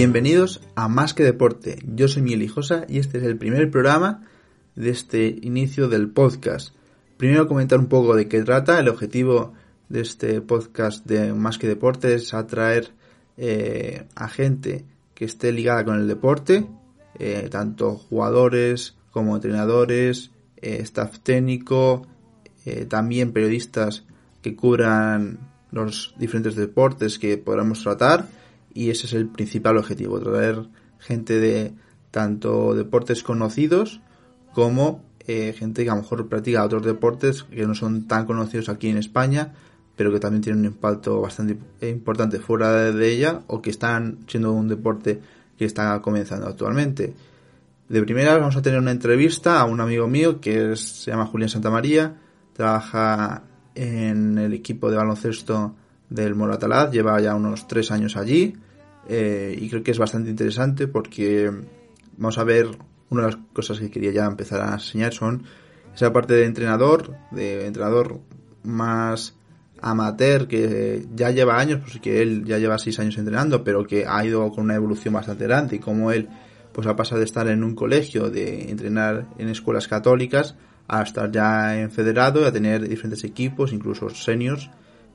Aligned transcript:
Bienvenidos 0.00 0.62
a 0.76 0.88
Más 0.88 1.12
que 1.12 1.24
Deporte. 1.24 1.78
Yo 1.84 2.08
soy 2.08 2.22
Miguel 2.22 2.44
Hijosa 2.44 2.86
y 2.88 3.00
este 3.00 3.18
es 3.18 3.24
el 3.24 3.36
primer 3.36 3.70
programa 3.70 4.26
de 4.74 4.88
este 4.88 5.26
inicio 5.42 5.88
del 5.88 6.08
podcast. 6.08 6.74
Primero 7.18 7.46
comentar 7.46 7.78
un 7.78 7.88
poco 7.88 8.16
de 8.16 8.26
qué 8.26 8.42
trata. 8.42 8.80
El 8.80 8.88
objetivo 8.88 9.52
de 9.90 10.00
este 10.00 10.40
podcast 10.40 11.04
de 11.04 11.34
Más 11.34 11.58
que 11.58 11.68
Deporte 11.68 12.14
es 12.14 12.32
atraer 12.32 12.92
eh, 13.36 14.06
a 14.14 14.28
gente 14.28 14.86
que 15.14 15.26
esté 15.26 15.52
ligada 15.52 15.84
con 15.84 16.00
el 16.00 16.08
deporte, 16.08 16.66
eh, 17.18 17.48
tanto 17.50 17.96
jugadores 17.96 18.96
como 19.10 19.34
entrenadores, 19.34 20.30
eh, 20.56 20.78
staff 20.80 21.18
técnico, 21.18 22.06
también 22.88 23.32
periodistas 23.32 24.04
que 24.40 24.56
cubran 24.56 25.40
los 25.72 26.14
diferentes 26.16 26.56
deportes 26.56 27.18
que 27.18 27.36
podamos 27.36 27.82
tratar 27.82 28.39
y 28.72 28.90
ese 28.90 29.06
es 29.06 29.12
el 29.12 29.28
principal 29.28 29.76
objetivo, 29.76 30.20
traer 30.20 30.68
gente 30.98 31.40
de 31.40 31.72
tanto 32.10 32.74
deportes 32.74 33.22
conocidos 33.22 34.00
como 34.52 35.02
eh, 35.26 35.54
gente 35.56 35.84
que 35.84 35.90
a 35.90 35.94
lo 35.94 36.02
mejor 36.02 36.28
practica 36.28 36.64
otros 36.64 36.84
deportes 36.84 37.44
que 37.44 37.66
no 37.66 37.74
son 37.74 38.06
tan 38.06 38.26
conocidos 38.26 38.68
aquí 38.68 38.88
en 38.88 38.96
España, 38.96 39.52
pero 39.96 40.12
que 40.12 40.18
también 40.18 40.42
tienen 40.42 40.60
un 40.60 40.66
impacto 40.66 41.20
bastante 41.20 41.58
importante 41.86 42.40
fuera 42.40 42.90
de 42.92 43.12
ella 43.12 43.42
o 43.46 43.60
que 43.60 43.70
están 43.70 44.18
siendo 44.26 44.52
un 44.52 44.68
deporte 44.68 45.20
que 45.58 45.66
está 45.66 46.00
comenzando 46.00 46.46
actualmente. 46.46 47.14
De 47.88 48.02
primera 48.02 48.36
vamos 48.38 48.56
a 48.56 48.62
tener 48.62 48.78
una 48.78 48.92
entrevista 48.92 49.60
a 49.60 49.64
un 49.64 49.80
amigo 49.80 50.08
mío 50.08 50.40
que 50.40 50.74
se 50.76 51.10
llama 51.10 51.26
Julián 51.26 51.50
Santamaría, 51.50 52.16
trabaja 52.52 53.42
en 53.74 54.38
el 54.38 54.54
equipo 54.54 54.90
de 54.90 54.96
baloncesto 54.96 55.74
del 56.08 56.34
Moratalaz, 56.34 56.90
lleva 56.90 57.20
ya 57.20 57.34
unos 57.34 57.68
tres 57.68 57.90
años 57.90 58.16
allí 58.16 58.56
eh, 59.12 59.58
y 59.60 59.68
creo 59.68 59.82
que 59.82 59.90
es 59.90 59.98
bastante 59.98 60.30
interesante 60.30 60.86
porque 60.86 61.50
vamos 62.16 62.38
a 62.38 62.44
ver 62.44 62.68
una 63.08 63.22
de 63.22 63.32
las 63.32 63.40
cosas 63.52 63.80
que 63.80 63.90
quería 63.90 64.12
ya 64.12 64.24
empezar 64.24 64.60
a 64.60 64.74
enseñar 64.74 65.12
son 65.12 65.42
esa 65.92 66.12
parte 66.12 66.34
de 66.34 66.44
entrenador, 66.44 67.16
de 67.32 67.66
entrenador 67.66 68.20
más 68.62 69.34
amateur 69.82 70.46
que 70.46 71.08
ya 71.12 71.32
lleva 71.32 71.58
años, 71.58 71.80
pues 71.80 71.98
que 71.98 72.22
él 72.22 72.44
ya 72.44 72.58
lleva 72.58 72.78
seis 72.78 73.00
años 73.00 73.18
entrenando, 73.18 73.64
pero 73.64 73.84
que 73.84 74.06
ha 74.06 74.24
ido 74.24 74.48
con 74.52 74.62
una 74.62 74.76
evolución 74.76 75.14
bastante 75.14 75.42
grande 75.42 75.76
y 75.76 75.78
como 75.80 76.12
él 76.12 76.28
pues 76.70 76.86
ha 76.86 76.94
pasado 76.94 77.18
de 77.18 77.24
estar 77.24 77.48
en 77.48 77.64
un 77.64 77.74
colegio, 77.74 78.30
de 78.30 78.70
entrenar 78.70 79.26
en 79.38 79.48
escuelas 79.48 79.88
católicas, 79.88 80.54
a 80.86 81.02
estar 81.02 81.32
ya 81.32 81.80
en 81.80 81.90
federado, 81.90 82.46
a 82.46 82.52
tener 82.52 82.88
diferentes 82.88 83.24
equipos, 83.24 83.72
incluso 83.72 84.08
seniors 84.10 84.70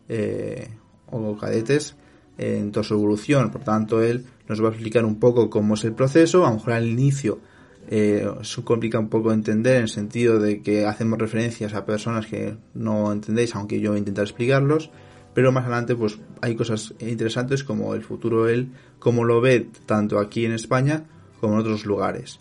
eh, 0.10 0.68
o 1.10 1.38
cadetes 1.38 1.96
en 2.38 2.72
toda 2.72 2.84
su 2.84 2.94
evolución. 2.94 3.52
Por 3.52 3.64
tanto, 3.64 4.02
él 4.02 4.26
nos 4.48 4.62
va 4.62 4.68
a 4.68 4.72
explicar 4.72 5.06
un 5.06 5.20
poco 5.20 5.50
cómo 5.50 5.76
es 5.76 5.84
el 5.84 5.94
proceso. 5.94 6.46
A 6.46 6.50
lo 6.50 6.56
mejor 6.56 6.74
al 6.74 6.88
inicio 6.88 7.40
eh, 7.88 8.28
se 8.42 8.64
complica 8.64 9.00
un 9.00 9.10
poco 9.10 9.32
entender 9.32 9.78
en 9.78 9.84
el 9.84 9.90
sentido 9.90 10.40
de 10.40 10.62
que 10.62 10.86
hacemos 10.86 11.20
referencias 11.20 11.74
a 11.74 11.86
personas 11.86 12.26
que 12.26 12.58
no 12.74 13.12
entendéis, 13.12 13.56
aunque 13.56 13.80
yo 13.80 13.92
voy 13.92 14.02
explicarlos. 14.02 14.90
Pero 15.34 15.52
más 15.52 15.66
adelante, 15.66 15.96
pues 15.96 16.18
hay 16.42 16.56
cosas 16.56 16.94
interesantes 17.00 17.64
como 17.64 17.94
el 17.94 18.04
futuro 18.04 18.48
él, 18.48 18.70
cómo 19.00 19.26
lo 19.26 19.42
ve 19.42 19.68
tanto 19.86 20.20
aquí 20.20 20.46
en 20.46 20.54
España 20.54 21.04
como 21.42 21.56
en 21.56 21.60
otros 21.60 21.86
lugares. 21.86 22.40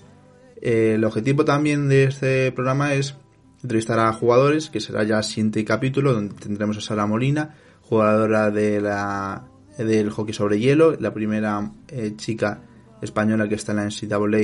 Eh, 0.63 0.93
el 0.95 1.05
objetivo 1.05 1.45
también 1.45 1.89
de 1.89 2.05
este 2.05 2.53
programa 2.53 2.95
es 2.95 3.17
entrevistar 3.63 3.99
a 3.99 4.13
jugadores, 4.13 4.71
que 4.71 4.81
será 4.81 5.03
ya 5.03 5.19
el 5.19 5.25
siguiente 5.25 5.65
capítulo, 5.65 6.13
donde 6.13 6.35
tendremos 6.37 6.77
a 6.79 6.81
Sara 6.81 7.07
Molina, 7.07 7.57
jugadora 7.83 8.51
de 8.51 8.81
la 8.81 9.45
del 9.79 10.11
hockey 10.11 10.35
sobre 10.35 10.59
hielo, 10.59 10.97
la 10.99 11.13
primera 11.13 11.71
eh, 11.89 12.15
chica 12.17 12.61
española 13.03 13.49
que 13.49 13.57
está 13.57 13.73
en 13.73 13.79
la 13.79 13.85
NCAA 13.87 14.39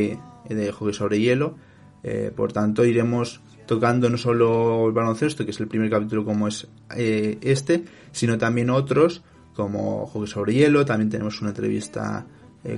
eh, 0.49 0.55
de 0.55 0.73
hockey 0.73 0.95
sobre 0.95 1.21
hielo. 1.21 1.57
Eh, 2.03 2.33
por 2.35 2.53
tanto, 2.53 2.85
iremos 2.85 3.41
tocando 3.67 4.11
no 4.11 4.17
solo 4.17 4.87
el 4.87 4.93
baloncesto, 4.93 5.45
que 5.45 5.53
es 5.53 5.61
el 5.61 5.69
primer 5.69 5.91
capítulo 5.91 6.25
como 6.25 6.49
es 6.49 6.67
este, 6.91 7.85
sino 8.11 8.37
también 8.37 8.71
otros 8.71 9.23
como 9.55 10.07
hockey 10.07 10.27
sobre 10.27 10.55
hielo. 10.55 10.85
También 10.85 11.11
tenemos 11.11 11.41
una 11.41 11.51
entrevista 11.51 12.27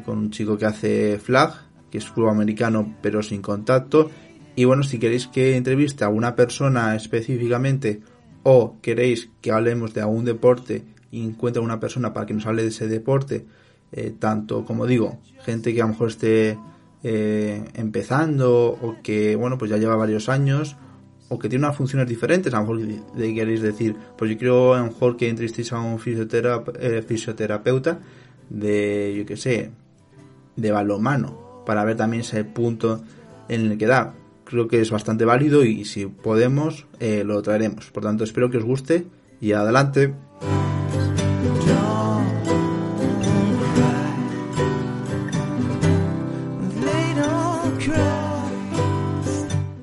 con 0.05 0.19
un 0.19 0.31
chico 0.31 0.59
que 0.59 0.67
hace 0.67 1.19
flag, 1.19 1.55
que 1.91 1.99
es 1.99 2.11
club 2.11 2.29
americano 2.29 2.97
pero 3.01 3.23
sin 3.23 3.41
contacto. 3.41 4.11
Y 4.55 4.65
bueno, 4.65 4.83
si 4.83 4.99
queréis 4.99 5.29
que 5.29 5.57
entreviste 5.57 6.05
a 6.05 6.11
una 6.11 6.35
persona 6.35 6.95
específicamente 6.95 8.03
o 8.43 8.77
queréis 8.83 9.31
que 9.41 9.53
hablemos 9.53 9.95
de 9.95 10.03
algún 10.03 10.25
deporte 10.25 10.85
y 11.13 11.23
encuentra 11.25 11.63
una 11.63 11.79
persona 11.79 12.13
para 12.13 12.27
que 12.27 12.35
nos 12.35 12.47
hable 12.47 12.63
de 12.63 12.69
ese 12.69 12.89
deporte, 12.89 13.45
eh, 13.93 14.13
tanto 14.19 14.65
como 14.65 14.87
digo, 14.87 15.21
gente 15.45 15.73
que 15.73 15.83
a 15.83 15.85
lo 15.85 15.91
mejor 15.91 16.09
esté 16.09 16.59
eh, 17.05 17.63
empezando 17.75 18.69
o 18.69 18.97
que, 19.03 19.37
bueno, 19.37 19.59
pues 19.59 19.71
ya 19.71 19.77
lleva 19.77 19.95
varios 19.95 20.31
años 20.31 20.77
o 21.29 21.39
que 21.39 21.49
tiene 21.49 21.67
unas 21.67 21.77
funciones 21.77 22.09
diferentes, 22.09 22.53
a 22.53 22.57
lo 22.57 22.63
mejor 22.63 23.05
de, 23.15 23.35
queréis 23.35 23.61
decir, 23.61 23.95
pues 24.17 24.31
yo 24.31 24.39
quiero 24.39 24.75
a 24.75 24.79
lo 24.79 24.87
mejor 24.87 25.17
que 25.19 25.29
entrevistéis 25.29 25.73
a 25.73 25.81
un 25.81 26.01
eh, 26.01 27.03
fisioterapeuta 27.07 28.01
de, 28.49 29.15
yo 29.17 29.27
que 29.27 29.37
sé, 29.37 29.71
de 30.57 30.73
balomano, 30.73 31.63
para 31.67 31.85
ver 31.85 31.97
también 31.97 32.23
ese 32.23 32.45
punto 32.45 33.03
en 33.49 33.73
el 33.73 33.79
que 33.79 33.87
da. 33.87 34.15
Creo 34.45 34.67
que 34.67 34.81
es 34.81 34.91
bastante 34.91 35.25
válido 35.25 35.65
y 35.65 35.85
si 35.87 36.07
podemos, 36.07 36.87
lo 37.01 37.41
traeremos. 37.41 37.91
Por 37.91 38.03
tanto, 38.03 38.25
espero 38.25 38.51
que 38.51 38.59
os 38.59 38.65
guste 38.65 39.07
y 39.41 39.53
adelante. 39.53 40.13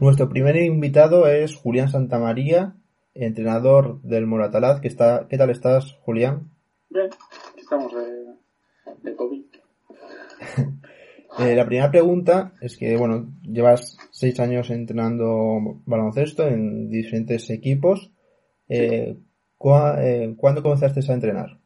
Nuestro 0.09 0.27
primer 0.27 0.55
invitado 0.55 1.27
es 1.27 1.55
Julián 1.55 1.87
Santamaría, 1.87 2.73
entrenador 3.13 4.01
del 4.01 4.25
Moratalaz. 4.25 4.81
¿Qué, 4.81 4.87
está, 4.87 5.27
¿Qué 5.29 5.37
tal 5.37 5.51
estás, 5.51 5.93
Julián? 6.01 6.49
Bien, 6.89 7.11
estamos 7.55 7.93
de, 9.03 9.15
COVID. 9.15 9.45
Eh, 11.37 11.55
la 11.55 11.63
primera 11.63 11.91
pregunta 11.91 12.53
es 12.59 12.75
que, 12.75 12.97
bueno, 12.97 13.31
llevas 13.43 13.99
seis 14.09 14.39
años 14.39 14.71
entrenando 14.71 15.79
baloncesto 15.85 16.47
en 16.47 16.89
diferentes 16.89 17.51
equipos. 17.51 18.11
Eh, 18.67 19.15
eh, 19.15 20.35
¿Cuándo 20.35 20.63
comenzaste 20.63 21.01
a 21.07 21.13
entrenar? 21.13 21.59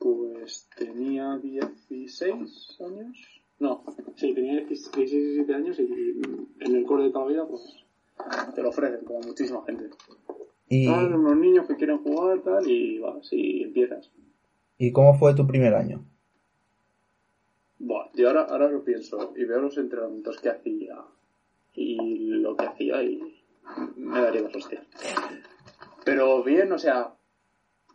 Pues 0.00 0.66
tenía 0.74 1.36
16 1.36 2.78
años. 2.80 3.37
No, 3.60 3.84
sí, 4.14 4.34
tenía 4.34 4.56
16, 4.64 5.10
17 5.10 5.54
años 5.54 5.78
y 5.80 6.20
en 6.60 6.76
el 6.76 6.84
core 6.84 7.04
de 7.04 7.10
toda 7.10 7.24
la 7.24 7.30
vida, 7.32 7.46
pues 7.46 7.84
te 8.54 8.62
lo 8.62 8.68
ofrecen, 8.68 9.04
como 9.04 9.20
muchísima 9.20 9.64
gente. 9.64 9.90
Y... 10.68 10.86
Son 10.86 11.14
unos 11.14 11.36
niños 11.36 11.66
que 11.66 11.76
quieren 11.76 11.98
jugar, 11.98 12.40
tal, 12.42 12.70
y 12.70 12.98
va, 12.98 13.22
si 13.22 13.62
empiezas. 13.62 14.10
¿Y 14.76 14.92
cómo 14.92 15.14
fue 15.14 15.34
tu 15.34 15.46
primer 15.46 15.74
año? 15.74 16.04
Bueno, 17.80 18.10
yo 18.14 18.28
ahora, 18.28 18.42
ahora 18.42 18.68
lo 18.68 18.84
pienso 18.84 19.32
y 19.36 19.44
veo 19.44 19.60
los 19.60 19.78
entrenamientos 19.78 20.40
que 20.40 20.50
hacía 20.50 20.96
y 21.74 21.96
lo 22.40 22.56
que 22.56 22.66
hacía 22.66 23.02
y 23.02 23.20
me 23.96 24.20
daría 24.20 24.42
las 24.42 24.54
hostias. 24.54 24.84
Pero 26.04 26.42
bien, 26.42 26.72
o 26.72 26.78
sea, 26.78 27.14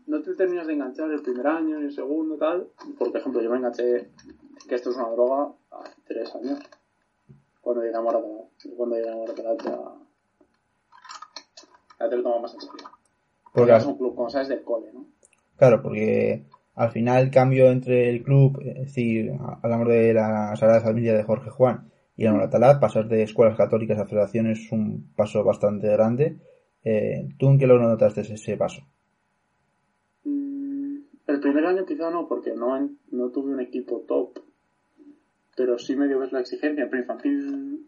no 0.08 0.22
te 0.22 0.36
terminas 0.36 0.68
de 0.68 0.74
enganchar 0.74 1.12
el 1.12 1.22
primer 1.22 1.48
año 1.48 1.80
ni 1.80 1.86
el 1.86 1.92
segundo, 1.92 2.38
tal. 2.38 2.68
Por 2.98 3.16
ejemplo, 3.16 3.42
yo 3.42 3.50
me 3.50 3.58
enganché 3.58 4.10
que 4.68 4.76
esto 4.76 4.90
es 4.90 4.98
una 4.98 5.10
droga 5.10 5.54
hace 5.72 5.96
tres 6.06 6.34
años. 6.36 6.60
Cuando 7.62 7.82
llegué 7.84 7.96
a. 7.96 8.02
Cuando 8.02 8.96
llegué 8.96 9.10
a 9.10 9.16
Moratalaz 9.16 9.58
ya, 9.64 9.80
ya 12.00 12.10
te 12.10 12.16
lo 12.16 12.24
tomas 12.24 12.42
más 12.42 12.54
en 12.56 12.62
serio. 12.62 12.90
Porque 13.54 13.76
es 13.76 13.86
un 13.86 13.98
club, 13.98 14.16
como 14.16 14.30
sabes, 14.30 14.48
del 14.48 14.64
cole, 14.64 14.92
¿no? 14.94 15.06
Claro, 15.58 15.82
porque 15.82 16.46
al 16.76 16.92
final 16.92 17.24
el 17.24 17.32
cambio 17.32 17.68
entre 17.68 18.10
el 18.10 18.24
club, 18.24 18.60
es 18.66 18.80
decir, 18.80 19.32
hablamos 19.62 19.88
de 19.88 20.14
la 20.14 20.56
Sagrada 20.56 20.82
Familia 20.82 21.14
de 21.14 21.24
Jorge 21.24 21.52
Juan 21.52 21.92
y 22.16 22.26
el 22.26 22.34
Moratalaz, 22.34 22.80
pasar 22.80 23.08
de 23.08 23.24
escuelas 23.24 23.58
católicas 23.58 24.00
a 24.00 24.06
federaciones 24.06 24.60
es 24.60 24.72
un 24.72 25.14
paso 25.16 25.44
bastante 25.44 25.88
grande. 25.88 26.40
Eh, 26.84 27.30
¿Tú 27.38 27.50
en 27.50 27.60
qué 27.60 27.68
lo 27.68 27.80
notaste 27.80 28.22
ese 28.22 28.58
paso? 28.58 28.82
Mm, 30.26 30.98
el 31.28 31.40
primer 31.40 31.66
año 31.66 31.86
quizá 31.86 32.10
no, 32.10 32.28
porque 32.28 32.54
no, 32.54 32.90
no 33.12 33.30
tuve 33.30 33.54
un 33.54 33.62
equipo 33.62 34.04
top 34.08 34.40
pero 35.56 35.78
sí 35.78 35.96
medio 35.96 36.20
ves 36.20 36.32
la 36.32 36.42
exigencia. 36.42 36.84
En 36.84 36.98
infantil 36.98 37.88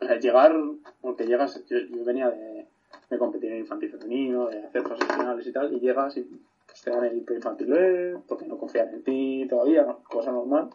o 0.00 0.06
sea, 0.06 0.18
llegar, 0.18 0.54
porque 1.00 1.26
llegas, 1.26 1.62
yo, 1.68 2.04
venía 2.04 2.30
de, 2.30 2.66
de, 3.10 3.18
competir 3.18 3.52
en 3.52 3.58
infantil 3.58 3.90
femenino, 3.90 4.48
de 4.48 4.64
hacer 4.64 4.82
finales 4.82 5.46
y 5.46 5.52
tal, 5.52 5.72
y 5.74 5.80
llegas 5.80 6.16
y 6.16 6.22
pues, 6.22 6.82
te 6.82 6.90
dan 6.90 7.04
el 7.04 7.18
infantil 7.18 7.66
B, 7.66 8.18
porque 8.26 8.46
no 8.46 8.56
confían 8.56 8.88
en 8.94 9.02
ti 9.02 9.46
todavía, 9.48 9.84
cosa 10.08 10.32
normal, 10.32 10.70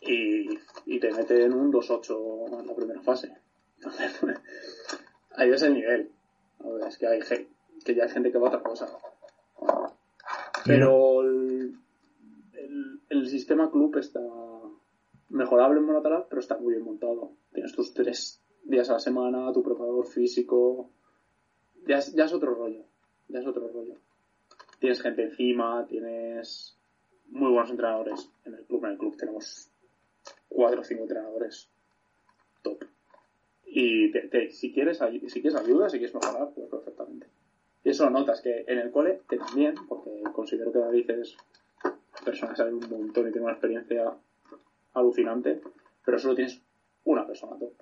y, 0.00 0.48
y 0.86 1.00
te 1.00 1.10
meten 1.10 1.52
un 1.52 1.72
2-8 1.72 2.60
en 2.60 2.66
la 2.66 2.74
primera 2.74 3.02
fase. 3.02 3.32
Entonces, 3.78 4.20
ahí 5.36 5.50
ves 5.50 5.62
el 5.62 5.74
nivel. 5.74 6.10
Es 6.86 6.98
que 6.98 7.06
hay 7.06 7.20
que 7.84 7.94
ya 7.94 8.04
hay 8.04 8.10
gente 8.10 8.30
que 8.30 8.38
va 8.38 8.48
a 8.48 8.50
otra 8.50 8.62
cosa. 8.62 8.88
Pero 10.64 11.07
el, 13.28 13.38
sistema 13.38 13.70
club 13.70 13.96
está 13.96 14.20
mejorable 15.28 15.78
en 15.78 15.86
Moratalaz, 15.86 16.26
pero 16.28 16.40
está 16.40 16.56
muy 16.58 16.72
bien 16.72 16.84
montado. 16.84 17.32
Tienes 17.52 17.72
tus 17.72 17.92
tres 17.92 18.42
días 18.64 18.88
a 18.90 18.94
la 18.94 18.98
semana, 18.98 19.52
tu 19.52 19.62
preparador 19.62 20.06
físico. 20.06 20.90
Ya 21.86 21.98
es, 21.98 22.12
ya 22.14 22.24
es 22.24 22.32
otro 22.32 22.54
rollo. 22.54 22.84
Ya 23.28 23.40
es 23.40 23.46
otro 23.46 23.68
rollo. 23.68 23.96
Tienes 24.80 25.02
gente 25.02 25.24
encima, 25.24 25.86
tienes 25.86 26.76
muy 27.28 27.50
buenos 27.50 27.70
entrenadores 27.70 28.30
en 28.44 28.54
el 28.54 28.64
club. 28.64 28.84
En 28.84 28.92
el 28.92 28.98
club 28.98 29.16
tenemos 29.16 29.70
cuatro 30.48 30.80
o 30.80 30.84
cinco 30.84 31.02
entrenadores 31.02 31.68
top. 32.62 32.84
Y 33.66 34.10
si, 34.50 34.72
quieres, 34.72 34.98
si 34.98 35.42
quieres 35.42 35.54
ayuda, 35.54 35.90
si 35.90 35.98
quieres 35.98 36.14
mejorar, 36.14 36.50
pues 36.54 36.68
perfectamente. 36.68 37.26
Y 37.84 37.90
eso 37.90 38.08
notas 38.10 38.40
que 38.40 38.64
en 38.66 38.78
el 38.78 38.90
cole, 38.90 39.20
también, 39.28 39.74
porque 39.88 40.22
considero 40.32 40.72
que 40.72 40.78
David 40.78 41.10
es 41.10 41.36
persona 42.24 42.52
que 42.52 42.56
sabe 42.56 42.74
un 42.74 42.88
montón 42.88 43.28
y 43.28 43.32
tiene 43.32 43.44
una 43.46 43.52
experiencia 43.52 44.12
alucinante, 44.94 45.60
pero 46.04 46.18
solo 46.18 46.34
tienes 46.34 46.60
una 47.04 47.26
persona 47.26 47.58
top. 47.58 47.72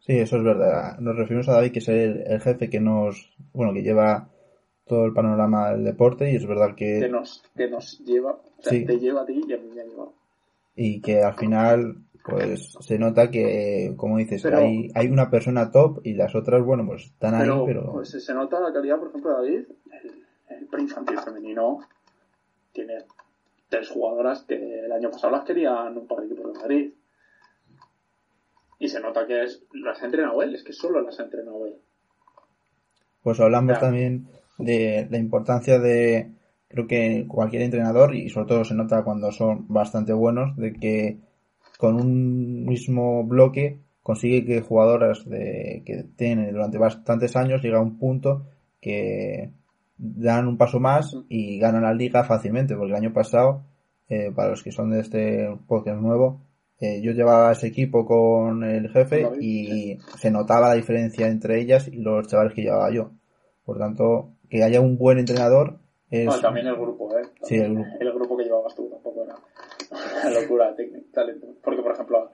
Sí, 0.00 0.18
eso 0.18 0.36
es 0.38 0.44
verdad. 0.44 0.98
Nos 0.98 1.16
referimos 1.16 1.48
a 1.48 1.54
David, 1.54 1.72
que 1.72 1.78
es 1.80 1.88
el, 1.88 2.40
jefe 2.40 2.70
que 2.70 2.80
nos, 2.80 3.32
bueno, 3.52 3.72
que 3.72 3.82
lleva 3.82 4.30
todo 4.86 5.04
el 5.04 5.12
panorama 5.12 5.70
del 5.70 5.84
deporte 5.84 6.32
y 6.32 6.36
es 6.36 6.46
verdad 6.46 6.74
que... 6.74 7.00
Que 7.00 7.08
nos, 7.08 7.42
que 7.54 7.68
nos 7.68 8.00
lleva, 8.00 8.32
o 8.32 8.62
sea, 8.62 8.86
te 8.86 8.98
lleva 8.98 9.22
a 9.22 9.26
ti 9.26 9.40
y 9.46 9.52
a 9.52 9.58
mí 9.58 9.68
me 9.74 9.82
ha 9.82 9.84
llevado. 9.84 10.14
Y 10.74 11.00
que 11.00 11.22
al 11.22 11.34
final, 11.34 11.96
pues 12.24 12.72
se 12.80 12.98
nota 12.98 13.30
que, 13.30 13.92
como 13.96 14.16
dices, 14.16 14.44
hay, 14.46 14.90
hay 14.94 15.06
una 15.08 15.30
persona 15.30 15.70
top 15.70 16.00
y 16.02 16.14
las 16.14 16.34
otras, 16.34 16.64
bueno, 16.64 16.84
pues 16.86 17.04
están 17.04 17.34
ahí, 17.34 17.50
pero... 17.66 17.92
Pues 17.92 18.10
se 18.10 18.34
nota 18.34 18.58
la 18.58 18.72
calidad, 18.72 18.98
por 18.98 19.08
ejemplo, 19.08 19.32
David, 19.32 19.64
el, 19.92 20.56
el 20.56 20.66
pre-infantil 20.66 21.18
femenino 21.18 21.80
tiene 22.72 23.04
tres 23.68 23.88
jugadoras 23.88 24.42
que 24.42 24.84
el 24.84 24.92
año 24.92 25.10
pasado 25.10 25.32
las 25.32 25.44
querían 25.44 25.96
un 25.96 26.06
par 26.06 26.20
de 26.20 26.26
equipos 26.26 26.52
de 26.52 26.58
Madrid. 26.58 26.92
Y 28.78 28.88
se 28.88 29.00
nota 29.00 29.26
que 29.26 29.42
es, 29.42 29.62
las 29.74 30.02
ha 30.02 30.06
entrenado 30.06 30.42
él, 30.42 30.54
es 30.54 30.64
que 30.64 30.72
solo 30.72 31.00
las 31.02 31.18
ha 31.20 31.24
entrenado 31.24 31.66
él. 31.66 31.76
Pues 33.22 33.38
hablamos 33.40 33.78
también 33.78 34.28
de 34.58 35.06
la 35.10 35.18
importancia 35.18 35.78
de, 35.78 36.32
creo 36.68 36.86
que 36.86 37.26
cualquier 37.28 37.62
entrenador, 37.62 38.14
y 38.14 38.30
sobre 38.30 38.48
todo 38.48 38.64
se 38.64 38.74
nota 38.74 39.04
cuando 39.04 39.30
son 39.32 39.66
bastante 39.68 40.12
buenos, 40.12 40.56
de 40.56 40.72
que 40.72 41.18
con 41.78 41.96
un 41.96 42.64
mismo 42.64 43.24
bloque 43.24 43.78
consigue 44.02 44.44
que 44.44 44.60
jugadoras 44.60 45.28
de, 45.28 45.82
que 45.84 46.04
tienen 46.16 46.52
durante 46.52 46.78
bastantes 46.78 47.36
años 47.36 47.62
llega 47.62 47.78
a 47.78 47.82
un 47.82 47.98
punto 47.98 48.46
que 48.80 49.50
dan 50.00 50.48
un 50.48 50.56
paso 50.56 50.80
más 50.80 51.14
y 51.28 51.58
ganan 51.58 51.82
la 51.82 51.92
liga 51.92 52.24
fácilmente, 52.24 52.74
porque 52.74 52.92
el 52.92 52.96
año 52.96 53.12
pasado, 53.12 53.64
eh, 54.08 54.32
para 54.34 54.50
los 54.50 54.62
que 54.62 54.72
son 54.72 54.90
de 54.90 55.00
este 55.00 55.58
podcast 55.66 56.00
nuevo, 56.00 56.40
eh, 56.80 57.02
yo 57.02 57.12
llevaba 57.12 57.52
ese 57.52 57.66
equipo 57.66 58.06
con 58.06 58.64
el 58.64 58.88
jefe 58.88 59.28
y 59.40 59.98
se 60.16 60.30
notaba 60.30 60.70
la 60.70 60.74
diferencia 60.74 61.28
entre 61.28 61.60
ellas 61.60 61.86
y 61.88 61.96
los 61.96 62.26
chavales 62.28 62.54
que 62.54 62.62
llevaba 62.62 62.90
yo. 62.90 63.10
Por 63.64 63.78
tanto, 63.78 64.32
que 64.48 64.64
haya 64.64 64.80
un 64.80 64.96
buen 64.96 65.18
entrenador 65.18 65.78
es... 66.10 66.40
también 66.40 66.66
el 66.66 66.76
grupo, 66.76 67.16
¿eh? 67.18 67.22
sí, 67.42 67.56
el 67.56 67.74
grupo. 67.74 67.90
El 68.00 68.12
grupo 68.14 68.36
que 68.38 68.44
llevabas 68.44 68.74
tú 68.74 68.88
tampoco 68.88 69.22
era 69.24 69.36
una 70.30 70.40
locura 70.40 70.74
técnica, 70.74 71.06
talento. 71.12 71.46
Porque, 71.62 71.82
por 71.82 71.92
ejemplo, 71.92 72.30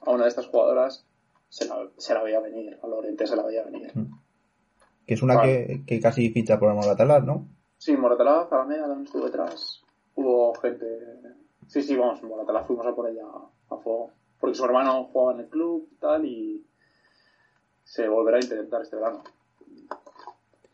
a 0.00 0.10
una 0.10 0.22
de 0.22 0.30
estas 0.30 0.46
jugadoras 0.46 1.06
se 1.50 1.68
la, 1.68 1.76
se 1.98 2.14
la 2.14 2.22
veía 2.22 2.40
venir, 2.40 2.78
a 2.82 2.86
Lorente 2.86 3.26
se 3.26 3.36
la 3.36 3.42
veía 3.42 3.62
venir. 3.64 3.90
Mm 3.94 4.21
que 5.06 5.14
es 5.14 5.22
una 5.22 5.40
que, 5.42 5.82
que, 5.86 6.00
casi 6.00 6.30
ficha 6.30 6.58
por 6.58 6.70
el 6.70 6.76
Moratalaz, 6.76 7.24
¿no? 7.24 7.48
Sí, 7.78 7.96
Moratalaz, 7.96 8.52
Alameda 8.52 8.82
también 8.82 9.06
estuvo 9.06 9.24
detrás. 9.24 9.82
Hubo 10.14 10.54
gente. 10.54 10.86
Sí, 11.66 11.82
sí, 11.82 11.96
vamos, 11.96 12.22
Moratalaz 12.22 12.66
fuimos 12.66 12.86
a 12.86 12.94
por 12.94 13.08
ella 13.08 13.24
a 13.70 13.76
fuego. 13.76 14.10
Porque 14.38 14.54
su 14.54 14.64
hermano 14.64 15.04
jugaba 15.12 15.32
en 15.32 15.40
el 15.44 15.48
club 15.48 15.88
tal 16.00 16.24
y 16.24 16.64
se 17.84 18.08
volverá 18.08 18.38
a 18.38 18.40
intentar 18.40 18.82
este 18.82 18.96
verano. 18.96 19.22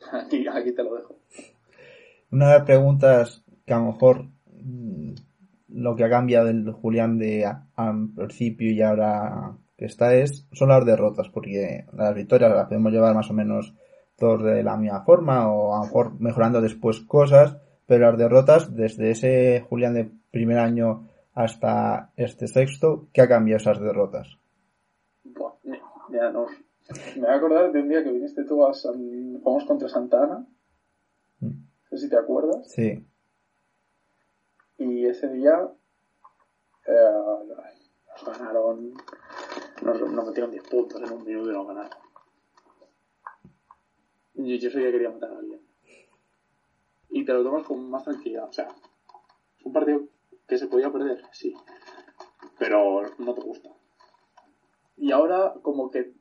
Aquí, 0.12 0.46
aquí 0.46 0.72
te 0.72 0.82
lo 0.82 0.94
dejo. 0.94 1.16
Una 2.30 2.48
de 2.48 2.58
las 2.58 2.64
preguntas 2.64 3.44
que 3.66 3.74
a 3.74 3.78
lo 3.78 3.92
mejor 3.92 4.26
mm, 4.46 5.14
lo 5.68 5.96
que 5.96 6.04
ha 6.04 6.10
cambiado 6.10 6.46
del 6.46 6.70
Julián 6.72 7.18
de 7.18 7.44
al 7.74 8.08
principio 8.14 8.70
y 8.70 8.80
ahora 8.82 9.56
que 9.76 9.86
está 9.86 10.14
es 10.14 10.46
son 10.52 10.68
las 10.68 10.84
derrotas, 10.84 11.28
porque 11.28 11.86
las 11.92 12.14
victorias 12.14 12.50
las 12.50 12.66
podemos 12.66 12.92
llevar 12.92 13.14
más 13.14 13.30
o 13.30 13.34
menos 13.34 13.74
todos 14.18 14.42
de 14.42 14.62
la 14.62 14.76
misma 14.76 15.04
forma 15.04 15.50
o 15.50 15.74
a 15.74 15.78
lo 15.78 15.84
mejor 15.84 16.20
mejorando 16.20 16.60
después 16.60 17.00
cosas, 17.00 17.56
pero 17.86 18.10
las 18.10 18.18
derrotas 18.18 18.74
desde 18.74 19.12
ese 19.12 19.64
Julián 19.68 19.94
de 19.94 20.10
primer 20.30 20.58
año 20.58 21.08
hasta 21.34 22.10
este 22.16 22.48
sexto, 22.48 23.06
¿qué 23.12 23.22
ha 23.22 23.28
cambiado 23.28 23.58
esas 23.58 23.80
derrotas? 23.80 24.38
Ya 26.10 26.30
no. 26.30 26.46
Me 27.16 27.20
voy 27.20 27.30
a 27.30 27.34
acordar 27.34 27.70
de 27.70 27.80
un 27.80 27.88
día 27.88 28.02
que 28.02 28.10
viniste 28.10 28.44
tú 28.44 28.66
a 28.66 28.72
San... 28.72 29.40
Jugamos 29.40 29.64
contra 29.66 29.88
Santa 29.88 30.24
Ana. 30.24 30.46
Mm. 31.40 31.46
No 31.46 31.98
sé 31.98 31.98
si 31.98 32.08
te 32.08 32.16
acuerdas. 32.16 32.66
Sí. 32.70 33.06
Y 34.78 35.06
ese 35.06 35.28
día 35.28 35.68
eh, 36.86 36.92
nos 38.26 38.38
ganaron, 38.38 38.94
nos, 39.82 40.00
nos 40.00 40.26
metieron 40.26 40.50
10 40.50 40.68
puntos 40.68 41.02
en 41.02 41.12
un 41.12 41.24
minuto 41.24 41.50
y 41.50 41.52
nos 41.52 41.66
ganaron. 41.66 42.07
Yo, 44.38 44.54
yo 44.56 44.70
que 44.70 44.92
quería 44.92 45.10
matar 45.10 45.32
a 45.32 45.38
alguien. 45.38 45.60
Y 47.10 47.24
te 47.24 47.32
lo 47.32 47.42
tomas 47.42 47.66
con 47.66 47.90
más 47.90 48.04
tranquilidad. 48.04 48.48
O 48.48 48.52
sea, 48.52 48.68
es 49.58 49.66
un 49.66 49.72
partido 49.72 50.02
que 50.46 50.58
se 50.58 50.68
podía 50.68 50.92
perder, 50.92 51.24
sí. 51.32 51.54
Pero 52.58 53.02
no 53.18 53.34
te 53.34 53.40
gusta. 53.40 53.70
Y 54.96 55.10
ahora, 55.10 55.54
como 55.62 55.90
que 55.90 56.12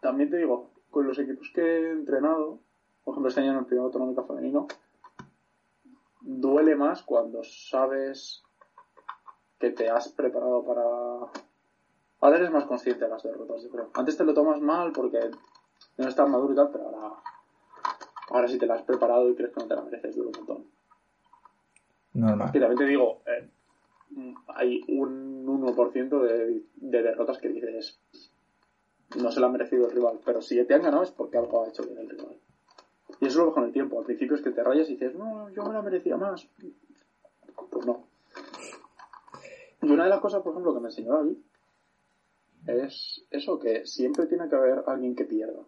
también 0.00 0.30
te 0.30 0.36
digo, 0.36 0.70
con 0.90 1.06
los 1.06 1.18
equipos 1.18 1.50
que 1.52 1.60
he 1.60 1.90
entrenado, 1.90 2.60
por 3.04 3.14
ejemplo, 3.14 3.28
este 3.28 3.40
año 3.40 3.52
en 3.52 3.58
el 3.58 3.66
primer 3.66 3.84
autonómico 3.84 4.24
femenino, 4.24 4.68
duele 6.20 6.76
más 6.76 7.02
cuando 7.02 7.42
sabes 7.42 8.44
que 9.58 9.70
te 9.70 9.90
has 9.90 10.08
preparado 10.08 10.64
para. 10.64 10.82
Ahora 12.20 12.36
eres 12.36 12.50
más 12.50 12.66
consciente 12.66 13.04
de 13.04 13.10
las 13.10 13.22
derrotas, 13.22 13.62
yo 13.62 13.70
creo. 13.70 13.90
Antes 13.94 14.16
te 14.16 14.24
lo 14.24 14.34
tomas 14.34 14.60
mal 14.60 14.92
porque 14.92 15.18
no 15.96 16.08
estás 16.08 16.28
maduro 16.28 16.52
y 16.52 16.56
tal, 16.56 16.70
pero 16.70 16.86
ahora 16.86 17.22
Ahora 18.30 18.48
si 18.48 18.58
te 18.58 18.66
la 18.66 18.74
has 18.74 18.82
preparado 18.82 19.28
y 19.28 19.34
crees 19.34 19.52
que 19.52 19.60
no 19.60 19.66
te 19.66 19.74
la 19.74 19.82
mereces, 19.82 20.16
duro 20.16 20.30
un 20.30 20.36
montón. 20.36 20.66
Normal. 22.14 22.50
Y 22.52 22.58
también 22.58 22.78
te 22.78 22.86
digo, 22.86 23.22
eh, 23.26 23.48
hay 24.48 24.80
un 24.88 25.46
1% 25.46 26.22
de, 26.22 26.62
de 26.76 27.02
derrotas 27.02 27.38
que 27.38 27.48
dices, 27.48 28.00
no 29.16 29.30
se 29.30 29.40
la 29.40 29.46
ha 29.46 29.50
merecido 29.50 29.86
el 29.86 29.92
rival, 29.92 30.20
pero 30.24 30.42
si 30.42 30.62
te 30.64 30.74
han 30.74 30.82
ganado 30.82 31.02
es 31.02 31.10
porque 31.10 31.38
algo 31.38 31.64
ha 31.64 31.68
hecho 31.68 31.82
bien 31.82 31.98
el 31.98 32.10
rival. 32.10 32.36
Y 33.20 33.26
eso 33.26 33.38
lo 33.38 33.46
ves 33.46 33.54
con 33.54 33.64
el 33.64 33.72
tiempo. 33.72 33.98
Al 33.98 34.04
principio 34.04 34.36
es 34.36 34.42
que 34.42 34.50
te 34.50 34.62
rayas 34.62 34.88
y 34.88 34.92
dices, 34.92 35.14
no, 35.14 35.50
yo 35.50 35.64
me 35.64 35.72
la 35.72 35.82
merecía 35.82 36.16
más. 36.16 36.46
Pues 37.70 37.86
no. 37.86 38.06
Y 39.82 39.90
una 39.90 40.04
de 40.04 40.10
las 40.10 40.20
cosas, 40.20 40.42
por 40.42 40.52
ejemplo, 40.52 40.74
que 40.74 40.80
me 40.80 40.88
enseñó 40.88 41.14
David 41.14 41.36
es 42.66 43.24
eso, 43.30 43.58
que 43.58 43.86
siempre 43.86 44.26
tiene 44.26 44.48
que 44.48 44.56
haber 44.56 44.84
alguien 44.86 45.14
que 45.14 45.24
pierda. 45.24 45.62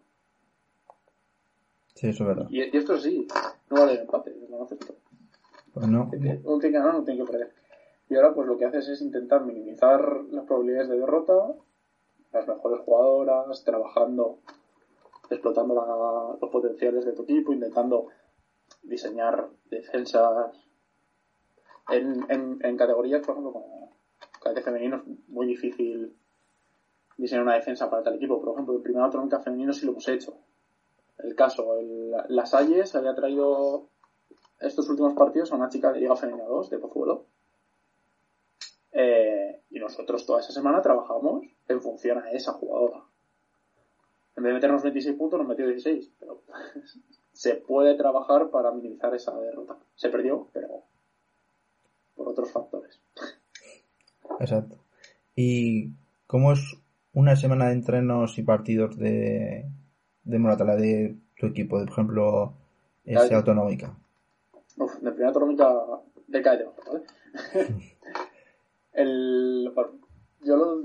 Sí, 2.01 2.09
eso 2.09 2.25
es 2.25 2.29
verdad. 2.29 2.47
Y, 2.49 2.63
esto 2.75 2.97
sí, 2.97 3.29
no 3.69 3.81
vale 3.81 3.93
el 3.93 3.99
empate, 3.99 4.35
no 4.49 4.63
acepto. 4.63 4.95
Pues 5.75 5.87
no. 5.87 6.09
Uno 6.11 6.11
tiene 6.11 6.41
que 6.61 6.71
ganar, 6.71 6.95
no 6.95 7.05
tiene 7.05 7.21
que 7.21 7.31
perder. 7.31 7.53
Y 8.09 8.15
ahora 8.15 8.33
pues 8.33 8.47
lo 8.47 8.57
que 8.57 8.65
haces 8.65 8.89
es 8.89 9.03
intentar 9.03 9.45
minimizar 9.45 10.01
las 10.31 10.47
probabilidades 10.47 10.89
de 10.89 10.99
derrota, 10.99 11.53
las 12.33 12.49
mejores 12.49 12.81
jugadoras, 12.87 13.63
trabajando, 13.65 14.39
explotando 15.29 16.39
los 16.41 16.51
potenciales 16.51 17.05
de 17.05 17.13
tu 17.13 17.25
equipo, 17.25 17.53
intentando 17.53 18.07
diseñar 18.83 19.51
defensas 19.67 20.57
en, 21.91 22.25
en, 22.31 22.61
en 22.63 22.77
categorías, 22.79 23.21
por 23.21 23.33
ejemplo, 23.33 23.53
como 23.53 23.93
cadete 24.43 24.63
femenino 24.63 24.97
es 24.97 25.29
muy 25.29 25.47
difícil 25.47 26.17
diseñar 27.19 27.45
una 27.45 27.57
defensa 27.57 27.91
para 27.91 28.03
tal 28.03 28.15
equipo. 28.15 28.41
Por 28.41 28.55
ejemplo, 28.55 28.75
el 28.75 28.83
primer 28.83 29.03
autonómica 29.03 29.41
femenino 29.41 29.75
sí 29.75 29.85
lo 29.85 29.93
hemos 29.93 30.09
hecho 30.09 30.39
el 31.25 31.35
caso, 31.35 31.79
el, 31.79 32.11
la 32.29 32.47
Salles 32.47 32.95
había 32.95 33.15
traído 33.15 33.89
estos 34.61 34.89
últimos 34.89 35.15
partidos 35.15 35.53
a 35.53 35.57
una 35.57 35.69
chica 35.69 35.93
de 35.93 36.01
Liga 36.01 36.17
Femenina 36.17 36.45
2 36.45 36.71
de 36.71 36.79
Pozuelo. 36.79 37.27
Eh, 38.93 39.63
y 39.71 39.79
nosotros 39.79 40.27
toda 40.27 40.41
esa 40.41 40.53
semana 40.53 40.83
trabajamos 40.83 41.45
en 41.69 41.81
función 41.81 42.19
a 42.19 42.31
esa 42.31 42.53
jugadora. 42.53 43.03
En 44.37 44.43
vez 44.43 44.51
de 44.51 44.55
meternos 44.55 44.83
26 44.83 45.17
puntos, 45.17 45.39
nos 45.39 45.49
metió 45.49 45.67
16. 45.67 46.11
Pero 46.19 46.43
se 47.33 47.55
puede 47.57 47.95
trabajar 47.97 48.51
para 48.51 48.71
minimizar 48.71 49.15
esa 49.15 49.39
derrota. 49.39 49.77
Se 49.95 50.11
perdió, 50.11 50.49
pero 50.53 50.85
por 52.15 52.29
otros 52.29 52.53
factores. 52.53 53.01
Exacto. 54.41 54.77
¿Y 55.35 55.93
cómo 56.27 56.53
es 56.53 56.61
una 57.13 57.35
semana 57.37 57.69
de 57.69 57.75
entrenos 57.75 58.39
y 58.39 58.43
partidos 58.43 58.97
de, 58.99 59.67
de 60.25 60.39
Moratala 60.39 60.77
de 60.77 61.17
tu 61.39 61.47
equipo, 61.47 61.79
de, 61.79 61.87
por 61.87 61.93
ejemplo, 61.93 62.55
esa 63.05 63.37
autonómica? 63.37 63.97
Uf, 64.77 64.95
de 64.97 65.11
primera 65.11 65.29
autonómica 65.29 65.73
De 66.27 66.43
cállate, 66.43 66.71
¿vale? 66.87 67.05
el, 68.93 69.73
bueno, 69.75 69.93
yo 70.43 70.57
lo... 70.57 70.83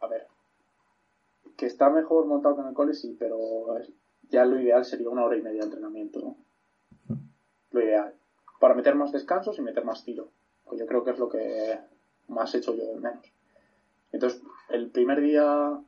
A 0.00 0.08
ver. 0.08 0.26
Que 1.56 1.66
está 1.66 1.90
mejor 1.90 2.26
montado 2.26 2.56
que 2.56 2.62
en 2.62 2.68
el 2.68 2.74
cole, 2.74 2.94
sí, 2.94 3.16
pero 3.18 3.38
ya 4.28 4.44
lo 4.44 4.60
ideal 4.60 4.84
sería 4.84 5.08
una 5.08 5.24
hora 5.24 5.36
y 5.36 5.42
media 5.42 5.60
de 5.60 5.66
entrenamiento, 5.66 6.20
¿no? 6.20 7.16
Lo 7.70 7.82
ideal. 7.82 8.14
Para 8.60 8.74
meter 8.74 8.94
más 8.94 9.12
descansos 9.12 9.58
y 9.58 9.62
meter 9.62 9.84
más 9.84 10.04
tiro. 10.04 10.28
Pues 10.64 10.80
yo 10.80 10.86
creo 10.86 11.04
que 11.04 11.10
es 11.12 11.18
lo 11.18 11.28
que 11.28 11.78
más 12.28 12.54
he 12.54 12.58
hecho 12.58 12.74
yo 12.74 12.84
de 12.86 13.00
menos. 13.00 13.32
Entonces, 14.12 14.42
el 14.68 14.90
primer 14.90 15.20
día, 15.20 15.78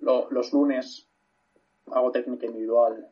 los 0.00 0.52
lunes, 0.52 1.07
hago 1.92 2.10
técnica 2.12 2.46
individual 2.46 3.08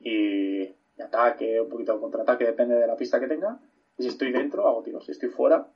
y, 0.00 0.74
ataque, 1.02 1.60
un 1.60 1.68
poquito 1.68 1.94
de 1.94 2.00
contraataque, 2.00 2.44
depende 2.44 2.74
de 2.74 2.86
la 2.86 2.96
pista 2.96 3.20
que 3.20 3.28
tenga. 3.28 3.58
Y 3.96 4.02
si 4.02 4.08
estoy 4.08 4.32
dentro, 4.32 4.66
hago 4.66 4.82
tiros. 4.82 5.04
Si 5.04 5.12
estoy 5.12 5.28
fuera, 5.28 5.68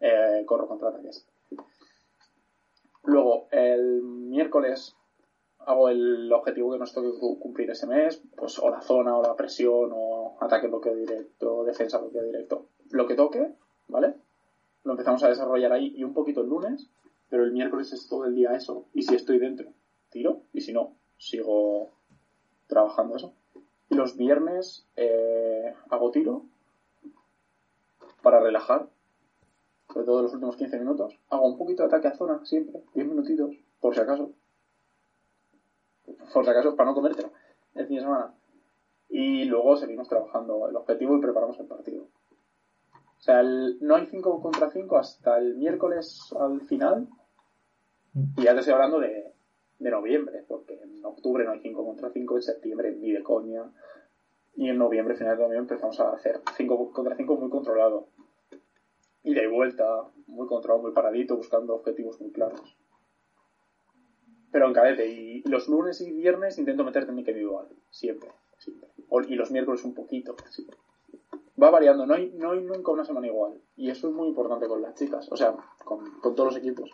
eh, 0.00 0.44
corro 0.46 0.68
contraataques. 0.68 1.26
Luego, 3.04 3.48
el 3.50 4.02
miércoles 4.02 4.96
hago 5.66 5.88
el 5.88 6.32
objetivo 6.32 6.72
que 6.72 6.78
nos 6.78 6.92
toque 6.92 7.10
cumplir 7.18 7.70
ese 7.70 7.86
mes, 7.86 8.22
pues 8.36 8.58
o 8.58 8.70
la 8.70 8.80
zona, 8.80 9.16
o 9.16 9.22
la 9.22 9.36
presión, 9.36 9.90
o 9.92 10.36
ataque 10.40 10.68
bloqueo 10.68 10.94
directo, 10.94 11.64
defensa 11.64 11.98
bloqueo 11.98 12.22
directo. 12.22 12.68
Lo 12.90 13.06
que 13.06 13.14
toque, 13.14 13.54
¿vale? 13.88 14.14
Lo 14.84 14.92
empezamos 14.92 15.22
a 15.22 15.28
desarrollar 15.28 15.72
ahí 15.72 15.92
y 15.96 16.04
un 16.04 16.14
poquito 16.14 16.40
el 16.40 16.48
lunes, 16.48 16.90
pero 17.28 17.44
el 17.44 17.52
miércoles 17.52 17.92
es 17.92 18.08
todo 18.08 18.24
el 18.24 18.34
día 18.34 18.54
eso. 18.54 18.88
Y 18.92 19.02
si 19.02 19.14
estoy 19.14 19.38
dentro, 19.38 19.72
tiro, 20.10 20.42
y 20.52 20.60
si 20.60 20.72
no, 20.72 20.96
sigo 21.22 21.92
trabajando 22.66 23.16
eso. 23.16 23.32
Y 23.88 23.94
los 23.94 24.16
viernes 24.16 24.86
eh, 24.96 25.74
hago 25.90 26.10
tiro 26.10 26.42
para 28.22 28.40
relajar, 28.40 28.88
sobre 29.92 30.06
todo 30.06 30.22
los 30.22 30.32
últimos 30.34 30.56
15 30.56 30.78
minutos. 30.78 31.18
Hago 31.30 31.46
un 31.46 31.58
poquito 31.58 31.82
de 31.82 31.88
ataque 31.88 32.08
a 32.08 32.16
zona, 32.16 32.44
siempre, 32.44 32.82
10 32.94 33.06
minutitos, 33.06 33.54
por 33.80 33.94
si 33.94 34.00
acaso. 34.00 34.32
Por 36.32 36.44
si 36.44 36.50
acaso, 36.50 36.74
para 36.74 36.90
no 36.90 36.94
comértelo, 36.94 37.30
el 37.74 37.86
fin 37.86 37.96
de 37.96 38.02
semana. 38.02 38.34
Y 39.08 39.44
luego 39.44 39.76
seguimos 39.76 40.08
trabajando 40.08 40.68
el 40.68 40.76
objetivo 40.76 41.16
y 41.16 41.20
preparamos 41.20 41.58
el 41.60 41.66
partido. 41.66 42.04
O 42.94 43.22
sea, 43.22 43.42
no 43.42 43.94
hay 43.94 44.06
5 44.06 44.42
contra 44.42 44.70
5 44.70 44.98
hasta 44.98 45.38
el 45.38 45.54
miércoles 45.54 46.34
al 46.40 46.62
final. 46.62 47.06
Y 48.36 48.42
ya 48.42 48.54
te 48.54 48.60
estoy 48.60 48.74
hablando 48.74 48.98
de, 48.98 49.32
de 49.82 49.90
noviembre, 49.90 50.44
porque 50.46 50.80
en 50.80 51.04
octubre 51.04 51.44
no 51.44 51.52
hay 51.52 51.60
5 51.60 51.84
contra 51.84 52.10
5, 52.10 52.36
en 52.36 52.42
septiembre 52.42 52.92
ni 52.92 53.12
de 53.12 53.22
coña. 53.22 53.70
Y 54.54 54.68
en 54.68 54.78
noviembre, 54.78 55.14
final 55.14 55.36
de 55.36 55.42
noviembre, 55.44 55.74
empezamos 55.74 55.98
a 56.00 56.10
hacer 56.10 56.40
5 56.56 56.92
contra 56.92 57.16
5 57.16 57.36
muy 57.36 57.50
controlado. 57.50 58.08
Y 59.22 59.34
de 59.34 59.46
vuelta, 59.48 60.08
muy 60.26 60.46
controlado, 60.46 60.82
muy 60.82 60.92
paradito, 60.92 61.36
buscando 61.36 61.74
objetivos 61.74 62.20
muy 62.20 62.32
claros. 62.32 62.76
Pero 64.50 64.66
en 64.66 64.72
cadete. 64.72 65.08
Y 65.08 65.42
los 65.48 65.68
lunes 65.68 66.00
y 66.00 66.12
viernes 66.12 66.58
intento 66.58 66.84
meter 66.84 67.06
técnica 67.06 67.30
individual. 67.30 67.68
Siempre. 67.90 68.30
siempre. 68.58 68.88
Y 69.28 69.34
los 69.34 69.50
miércoles 69.50 69.84
un 69.84 69.94
poquito. 69.94 70.36
Va 71.60 71.70
variando. 71.70 72.06
No 72.06 72.14
hay, 72.14 72.32
no 72.32 72.50
hay 72.50 72.60
nunca 72.60 72.92
una 72.92 73.04
semana 73.04 73.26
igual. 73.28 73.60
Y 73.76 73.90
eso 73.90 74.08
es 74.08 74.14
muy 74.14 74.28
importante 74.28 74.68
con 74.68 74.82
las 74.82 74.94
chicas. 74.94 75.30
O 75.30 75.36
sea, 75.36 75.54
con 75.84 76.04
todos 76.20 76.52
los 76.52 76.56
equipos. 76.56 76.90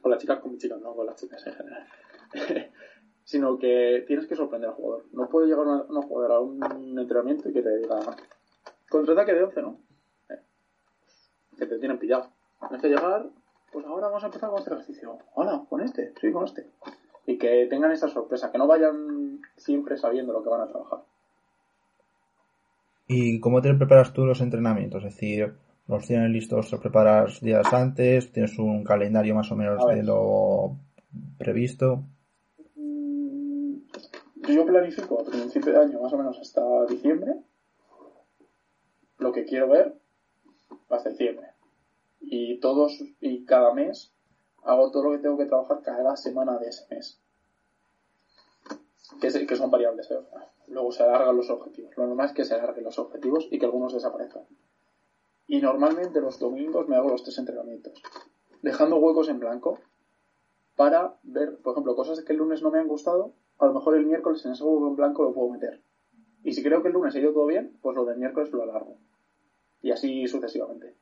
Con 0.00 0.10
las 0.10 0.20
chicas, 0.20 0.40
con 0.40 0.52
mis 0.52 0.60
chicas, 0.60 0.80
no 0.80 0.94
con 0.94 1.06
las 1.06 1.16
chicas 1.16 1.46
en 1.46 1.54
general. 1.54 1.86
Sino 3.24 3.58
que 3.58 4.04
tienes 4.06 4.26
que 4.26 4.36
sorprender 4.36 4.70
al 4.70 4.76
jugador. 4.76 5.04
No 5.12 5.28
puede 5.28 5.48
llegar 5.48 5.66
una, 5.66 5.82
una 5.82 6.02
jugadora 6.02 6.36
a 6.36 6.40
un 6.40 6.98
entrenamiento 6.98 7.48
y 7.48 7.52
que 7.52 7.62
te 7.62 7.76
diga 7.78 7.98
contraataque 8.88 9.34
de 9.34 9.44
11, 9.44 9.62
¿no? 9.62 9.80
Eh, 10.28 10.40
que 11.58 11.66
te 11.66 11.78
tienen 11.78 11.98
pillado. 11.98 12.30
Tienes 12.60 12.82
que 12.82 12.88
llegar, 12.88 13.26
pues 13.72 13.84
ahora 13.86 14.08
vamos 14.08 14.22
a 14.22 14.26
empezar 14.26 14.50
con 14.50 14.58
este 14.58 14.72
ejercicio. 14.72 15.18
Hola, 15.34 15.64
con 15.68 15.80
este, 15.80 16.12
sí, 16.20 16.32
con 16.32 16.44
este. 16.44 16.70
Y 17.26 17.38
que 17.38 17.66
tengan 17.68 17.92
esa 17.92 18.08
sorpresa, 18.08 18.50
que 18.50 18.58
no 18.58 18.66
vayan 18.66 19.40
siempre 19.56 19.96
sabiendo 19.96 20.32
lo 20.32 20.42
que 20.42 20.48
van 20.48 20.62
a 20.62 20.68
trabajar. 20.68 21.00
¿Y 23.08 23.40
cómo 23.40 23.60
te 23.62 23.74
preparas 23.74 24.12
tú 24.12 24.24
los 24.24 24.40
entrenamientos? 24.40 25.04
Es 25.04 25.14
decir, 25.14 25.54
los 25.88 26.06
tienes 26.06 26.30
listos, 26.30 26.70
los 26.72 26.80
preparas 26.80 27.40
días 27.40 27.72
antes, 27.72 28.32
tienes 28.32 28.58
un 28.58 28.82
calendario 28.82 29.34
más 29.34 29.50
o 29.52 29.56
menos 29.56 29.86
de 29.86 30.02
lo 30.02 30.76
previsto. 31.38 32.02
Mm, 32.74 33.76
yo 34.48 34.66
planifico 34.66 35.20
a 35.20 35.24
principio 35.24 35.72
de 35.72 35.78
año, 35.78 36.00
más 36.00 36.12
o 36.12 36.18
menos 36.18 36.38
hasta 36.38 36.62
diciembre, 36.86 37.36
lo 39.18 39.32
que 39.32 39.44
quiero 39.44 39.68
ver 39.68 39.94
hasta 40.90 41.10
diciembre. 41.10 41.48
Y 42.20 42.58
todos, 42.58 43.00
y 43.20 43.44
cada 43.44 43.72
mes, 43.72 44.12
hago 44.64 44.90
todo 44.90 45.04
lo 45.04 45.10
que 45.12 45.22
tengo 45.22 45.38
que 45.38 45.46
trabajar 45.46 45.82
cada 45.82 46.16
semana 46.16 46.58
de 46.58 46.68
ese 46.68 46.84
mes. 46.90 47.20
Que, 49.20 49.46
que 49.46 49.56
son 49.56 49.70
variables, 49.70 50.10
¿eh? 50.10 50.18
Luego 50.66 50.90
se 50.90 51.04
alargan 51.04 51.36
los 51.36 51.48
objetivos. 51.48 51.96
Lo 51.96 52.08
normal 52.08 52.26
es 52.26 52.32
que 52.32 52.44
se 52.44 52.54
alarguen 52.54 52.82
los 52.82 52.98
objetivos 52.98 53.46
y 53.50 53.58
que 53.58 53.66
algunos 53.66 53.94
desaparezcan. 53.94 54.42
Y 55.46 55.60
normalmente 55.60 56.20
los 56.20 56.38
domingos 56.38 56.88
me 56.88 56.96
hago 56.96 57.08
los 57.08 57.22
tres 57.22 57.38
entrenamientos, 57.38 58.02
dejando 58.62 58.96
huecos 58.96 59.28
en 59.28 59.38
blanco 59.38 59.78
para 60.74 61.16
ver, 61.22 61.56
por 61.58 61.72
ejemplo, 61.72 61.96
cosas 61.96 62.22
que 62.22 62.32
el 62.32 62.38
lunes 62.38 62.62
no 62.62 62.70
me 62.70 62.78
han 62.78 62.88
gustado, 62.88 63.32
a 63.58 63.66
lo 63.66 63.72
mejor 63.72 63.96
el 63.96 64.06
miércoles 64.06 64.44
en 64.44 64.52
ese 64.52 64.64
hueco 64.64 64.88
en 64.88 64.96
blanco 64.96 65.22
lo 65.22 65.32
puedo 65.32 65.50
meter. 65.50 65.80
Y 66.44 66.52
si 66.52 66.62
creo 66.62 66.82
que 66.82 66.88
el 66.88 66.94
lunes 66.94 67.14
ha 67.14 67.18
ido 67.18 67.32
todo 67.32 67.46
bien, 67.46 67.76
pues 67.80 67.96
lo 67.96 68.04
del 68.04 68.18
miércoles 68.18 68.52
lo 68.52 68.62
alargo. 68.62 68.98
Y 69.82 69.90
así 69.90 70.26
sucesivamente. 70.28 70.94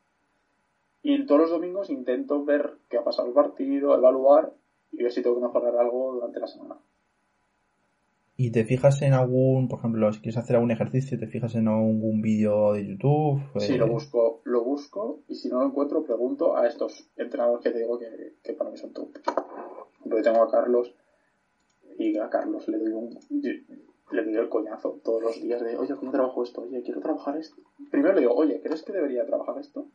Y 1.02 1.26
todos 1.26 1.42
los 1.42 1.50
domingos 1.50 1.90
intento 1.90 2.44
ver 2.44 2.78
qué 2.88 2.96
ha 2.96 3.04
pasado 3.04 3.28
el 3.28 3.34
partido, 3.34 3.94
evaluar 3.94 4.54
y 4.92 5.02
ver 5.02 5.12
si 5.12 5.22
tengo 5.22 5.36
que 5.36 5.42
mejorar 5.42 5.76
algo 5.76 6.14
durante 6.14 6.40
la 6.40 6.46
semana. 6.46 6.76
¿Y 8.36 8.50
te 8.50 8.64
fijas 8.64 9.00
en 9.02 9.12
algún, 9.12 9.68
por 9.68 9.78
ejemplo, 9.78 10.12
si 10.12 10.20
quieres 10.20 10.38
hacer 10.38 10.56
algún 10.56 10.72
ejercicio, 10.72 11.18
te 11.18 11.28
fijas 11.28 11.54
en 11.54 11.68
algún 11.68 12.20
vídeo 12.20 12.72
de 12.72 12.84
YouTube? 12.84 13.40
Sí, 13.58 13.78
lo 13.78 13.86
busco, 13.86 14.40
lo 14.42 14.64
busco 14.64 15.20
y 15.28 15.36
si 15.36 15.48
no 15.48 15.60
lo 15.60 15.66
encuentro, 15.66 16.02
pregunto 16.02 16.56
a 16.56 16.66
estos 16.66 17.08
entrenadores 17.16 17.62
que 17.62 17.70
te 17.70 17.78
digo 17.78 17.96
que, 17.96 18.52
para 18.54 18.70
mí 18.70 18.76
son 18.76 18.92
top. 18.92 19.08
Porque 20.02 20.22
tengo 20.22 20.42
a 20.42 20.50
Carlos 20.50 20.92
y 21.96 22.18
a 22.18 22.28
Carlos 22.28 22.66
le 22.66 22.78
doy 22.78 22.92
un, 22.92 23.16
le 24.10 24.24
doy 24.24 24.34
el 24.34 24.48
coñazo 24.48 25.00
todos 25.04 25.22
los 25.22 25.40
días 25.40 25.62
de, 25.62 25.76
oye, 25.76 25.94
¿cómo 25.94 26.10
trabajo 26.10 26.42
esto? 26.42 26.62
Oye, 26.62 26.82
quiero 26.82 27.00
trabajar 27.00 27.36
esto. 27.36 27.62
Primero 27.92 28.14
le 28.14 28.22
digo, 28.22 28.34
oye, 28.34 28.60
¿crees 28.60 28.82
que 28.82 28.92
debería 28.92 29.24
trabajar 29.24 29.58
esto? 29.58 29.86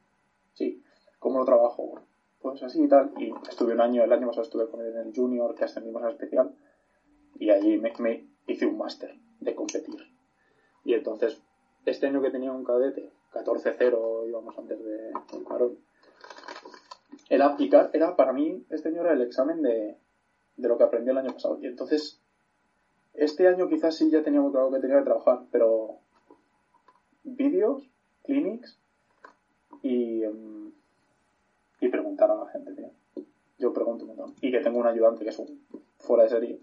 Sí. 0.54 0.82
¿Cómo 1.20 1.40
lo 1.40 1.46
trabajo? 1.46 2.00
Pues 2.42 2.64
así 2.64 2.82
y 2.82 2.88
tal. 2.88 3.12
Y 3.18 3.34
estuve 3.50 3.74
un 3.74 3.82
año, 3.82 4.02
el 4.02 4.14
año 4.14 4.28
pasado 4.28 4.44
estuve 4.44 4.70
con 4.70 4.80
él 4.80 4.94
en 4.96 5.08
el 5.08 5.14
Junior, 5.14 5.54
que 5.56 5.66
ascendimos 5.66 6.02
a 6.04 6.10
especial 6.10 6.56
y 7.40 7.50
allí 7.50 7.78
me, 7.78 8.28
hice 8.48 8.66
un 8.66 8.78
máster 8.78 9.16
de 9.40 9.56
competir. 9.56 10.08
Y 10.84 10.94
entonces, 10.94 11.42
este 11.86 12.08
año 12.08 12.22
que 12.22 12.32
tenía 12.32 12.52
un 12.52 12.66
cadete, 12.66 13.12
14-0 13.32 14.28
íbamos 14.28 14.58
antes 14.58 14.84
de 14.84 15.14
varón, 15.50 15.78
era 17.30 17.46
aplicar, 17.46 17.92
era 17.94 18.16
para 18.16 18.34
mí, 18.34 18.66
este 18.70 18.90
año 18.90 19.02
era 19.02 19.14
el 19.14 19.22
examen 19.22 19.62
de, 19.62 19.98
de 20.58 20.68
lo 20.68 20.78
que 20.78 20.84
aprendí 20.84 21.12
el 21.12 21.18
año 21.18 21.32
pasado. 21.32 21.60
Y 21.62 21.68
entonces, 21.68 22.20
este 23.14 23.48
año 23.48 23.70
quizás 23.70 23.96
sí 23.96 24.10
ya 24.12 24.22
tenía 24.22 24.42
muy 24.42 24.52
claro 24.52 24.72
que 24.72 24.80
tenía 24.80 24.98
que 24.98 25.06
trabajar, 25.06 25.44
pero 25.52 26.00
vídeos, 27.24 27.84
clinics 28.24 28.78
y, 29.82 30.24
em, 30.24 30.72
y 31.80 31.88
preguntar 31.88 32.32
a 32.32 32.36
la 32.36 32.48
gente, 32.48 32.92
Yo 33.58 33.74
pregunto 33.74 34.06
un 34.06 34.16
montón. 34.16 34.36
Y 34.42 34.52
que 34.52 34.60
tengo 34.60 34.80
un 34.80 34.88
ayudante 34.88 35.24
que 35.24 35.30
es 35.30 35.40
un 35.40 35.62
fuera 35.98 36.24
de 36.24 36.30
serie 36.30 36.60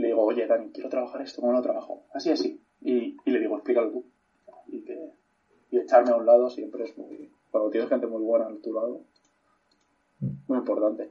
y 0.00 0.02
le 0.02 0.08
digo, 0.08 0.24
oye, 0.24 0.46
Dani, 0.46 0.70
quiero 0.72 0.88
trabajar 0.88 1.20
esto, 1.20 1.42
¿cómo 1.42 1.52
lo 1.52 1.60
trabajo? 1.60 2.06
Así, 2.14 2.30
así. 2.30 2.58
Y, 2.80 3.18
y 3.22 3.30
le 3.30 3.38
digo, 3.38 3.56
explícalo 3.56 3.90
tú. 3.90 4.06
Y, 4.68 4.82
que, 4.82 4.98
y 5.70 5.76
echarme 5.76 6.10
a 6.12 6.16
un 6.16 6.24
lado 6.24 6.48
siempre 6.48 6.84
es 6.84 6.96
muy... 6.96 7.30
Cuando 7.50 7.68
tienes 7.68 7.90
gente 7.90 8.06
muy 8.06 8.22
buena 8.22 8.46
a 8.46 8.62
tu 8.62 8.72
lado, 8.72 9.02
muy 10.20 10.58
importante. 10.58 11.10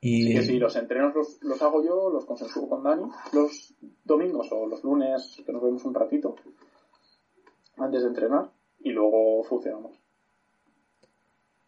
Y 0.00 0.22
Así 0.22 0.34
que 0.34 0.42
si 0.42 0.58
los 0.58 0.76
entrenos 0.76 1.12
los, 1.12 1.42
los 1.42 1.60
hago 1.60 1.84
yo, 1.84 2.10
los 2.10 2.24
consensúo 2.24 2.68
con 2.68 2.84
Dani, 2.84 3.10
los 3.32 3.74
domingos 4.04 4.46
o 4.52 4.66
los 4.66 4.84
lunes, 4.84 5.42
que 5.44 5.52
nos 5.52 5.62
vemos 5.62 5.84
un 5.84 5.94
ratito, 5.94 6.36
antes 7.78 8.02
de 8.02 8.08
entrenar, 8.08 8.52
y 8.78 8.90
luego 8.90 9.42
funcionamos. 9.42 9.98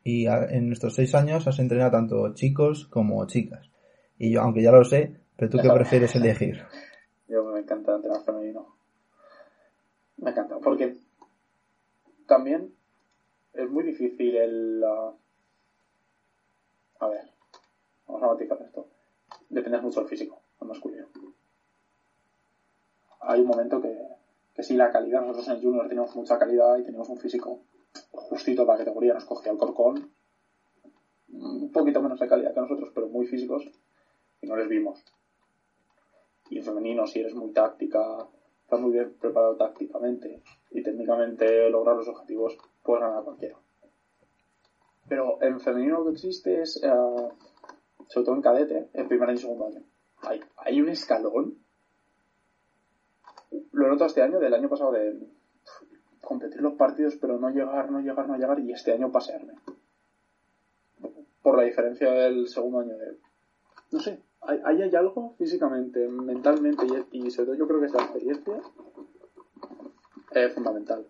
Y 0.04 0.26
en 0.26 0.70
estos 0.70 0.94
seis 0.94 1.12
años 1.16 1.48
has 1.48 1.58
entrenado 1.58 1.90
tanto 1.90 2.34
chicos 2.34 2.86
como 2.86 3.26
chicas. 3.26 3.68
Y 4.16 4.30
yo, 4.30 4.42
aunque 4.42 4.62
ya 4.62 4.70
lo 4.70 4.84
sé, 4.84 5.25
¿Pero 5.36 5.50
tú 5.50 5.58
qué 5.58 5.70
prefieres 5.70 6.14
elegir? 6.14 6.62
Yo 7.28 7.44
me 7.44 7.60
encanta 7.60 7.94
entrenar 7.94 8.22
femenino. 8.22 8.74
Me 10.18 10.30
encanta, 10.30 10.58
porque 10.58 10.96
también 12.26 12.74
es 13.52 13.70
muy 13.70 13.84
difícil 13.84 14.36
el... 14.36 14.84
a 14.84 15.12
ver, 17.08 17.30
vamos 18.06 18.22
a 18.22 18.26
matizar 18.28 18.60
esto. 18.62 18.88
Depende 19.48 19.80
mucho 19.80 20.00
del 20.00 20.08
físico, 20.08 20.40
el 20.60 20.68
masculino. 20.68 21.06
Hay 23.20 23.40
un 23.40 23.46
momento 23.46 23.82
que, 23.82 24.08
que 24.54 24.62
sí, 24.62 24.74
la 24.74 24.90
calidad, 24.90 25.20
nosotros 25.20 25.48
en 25.48 25.56
el 25.56 25.62
junior 25.62 25.88
tenemos 25.88 26.14
mucha 26.16 26.38
calidad 26.38 26.78
y 26.78 26.84
tenemos 26.84 27.08
un 27.08 27.18
físico 27.18 27.60
justito 28.12 28.66
para 28.66 28.78
categoría 28.78 29.14
nos 29.14 29.24
cogía 29.24 29.52
el 29.52 29.58
Corcón, 29.58 30.10
un 31.32 31.72
poquito 31.72 32.02
menos 32.02 32.18
de 32.18 32.28
calidad 32.28 32.54
que 32.54 32.60
nosotros, 32.60 32.90
pero 32.94 33.08
muy 33.08 33.26
físicos, 33.26 33.68
y 34.40 34.46
no 34.46 34.56
les 34.56 34.68
vimos. 34.68 35.04
Y 36.50 36.58
en 36.58 36.64
femenino, 36.64 37.06
si 37.06 37.20
eres 37.20 37.34
muy 37.34 37.52
táctica, 37.52 38.28
estás 38.62 38.80
muy 38.80 38.92
bien 38.92 39.14
preparado 39.20 39.56
tácticamente 39.56 40.42
y 40.70 40.82
técnicamente 40.82 41.70
lograr 41.70 41.96
los 41.96 42.08
objetivos, 42.08 42.56
puedes 42.82 43.02
ganar 43.02 43.24
cualquiera. 43.24 43.56
Pero 45.08 45.40
en 45.40 45.60
femenino 45.60 45.98
lo 45.98 46.04
que 46.06 46.12
existe 46.12 46.62
es, 46.62 46.82
eh, 46.82 46.88
sobre 48.08 48.24
todo 48.24 48.34
en 48.34 48.42
cadete, 48.42 48.88
en 48.92 49.08
primer 49.08 49.28
año 49.28 49.38
y 49.38 49.40
segundo 49.40 49.66
año. 49.66 49.82
Hay, 50.22 50.40
hay 50.56 50.80
un 50.80 50.88
escalón. 50.88 51.58
Lo 53.72 53.86
he 53.86 53.88
notado 53.88 54.08
este 54.08 54.22
año, 54.22 54.40
del 54.40 54.54
año 54.54 54.68
pasado, 54.68 54.92
de 54.92 55.16
competir 56.20 56.60
los 56.60 56.74
partidos, 56.74 57.16
pero 57.20 57.38
no 57.38 57.50
llegar, 57.50 57.90
no 57.90 58.00
llegar, 58.00 58.28
no 58.28 58.36
llegar, 58.36 58.58
y 58.58 58.72
este 58.72 58.92
año 58.92 59.12
pasearme. 59.12 59.54
Por 61.40 61.56
la 61.56 61.62
diferencia 61.62 62.10
del 62.10 62.48
segundo 62.48 62.80
año 62.80 62.96
de. 62.96 63.16
No 63.92 64.00
sé, 64.00 64.20
ahí 64.46 64.82
hay, 64.82 64.94
algo 64.94 65.34
físicamente, 65.38 66.08
mentalmente, 66.08 66.86
y, 67.12 67.30
sobre 67.30 67.46
todo 67.46 67.56
yo 67.56 67.66
creo 67.66 67.80
que 67.80 67.86
esa 67.86 68.02
experiencia 68.02 68.60
es 70.32 70.54
fundamental. 70.54 71.06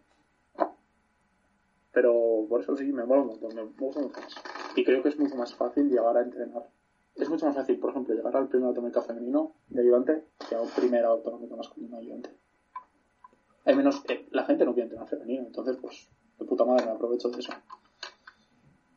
Pero 1.93 2.47
por 2.49 2.61
eso 2.61 2.77
sí, 2.77 2.93
me 2.93 3.05
mola 3.05 3.23
un 3.23 3.29
montón, 3.29 3.55
me 3.55 3.63
gusta 3.63 4.01
mucho 4.01 4.21
más. 4.21 4.35
Y 4.77 4.85
creo 4.85 5.03
que 5.03 5.09
es 5.09 5.19
mucho 5.19 5.37
más 5.37 5.55
fácil 5.55 5.89
llegar 5.89 6.17
a 6.17 6.23
entrenar. 6.23 6.69
Es 7.15 7.31
mucho 7.31 7.47
más 7.47 7.57
fácil, 7.57 7.79
por 7.79 7.91
ejemplo, 7.91 8.15
llegar 8.15 8.37
al 8.37 8.49
primer 8.49 8.69
autonómico 8.69 9.01
femenino 9.01 9.55
de 9.69 9.81
ayudante 9.81 10.25
que 10.49 10.55
a 10.55 10.61
un 10.61 10.69
primer 10.69 11.05
autonómico 11.05 11.57
masculino 11.57 11.97
de 11.97 12.03
ayudante. 12.03 12.31
Hay 13.65 13.75
menos, 13.75 14.05
eh, 14.09 14.29
la 14.31 14.45
gente 14.45 14.65
no 14.65 14.75
quiere 14.75 14.85
entrenar 14.85 15.09
femenino, 15.09 15.47
entonces 15.47 15.79
pues 15.81 16.11
de 16.39 16.45
puta 16.45 16.65
madre 16.65 16.85
me 16.85 16.93
aprovecho 16.93 17.31
de 17.31 17.41
eso. 17.41 17.53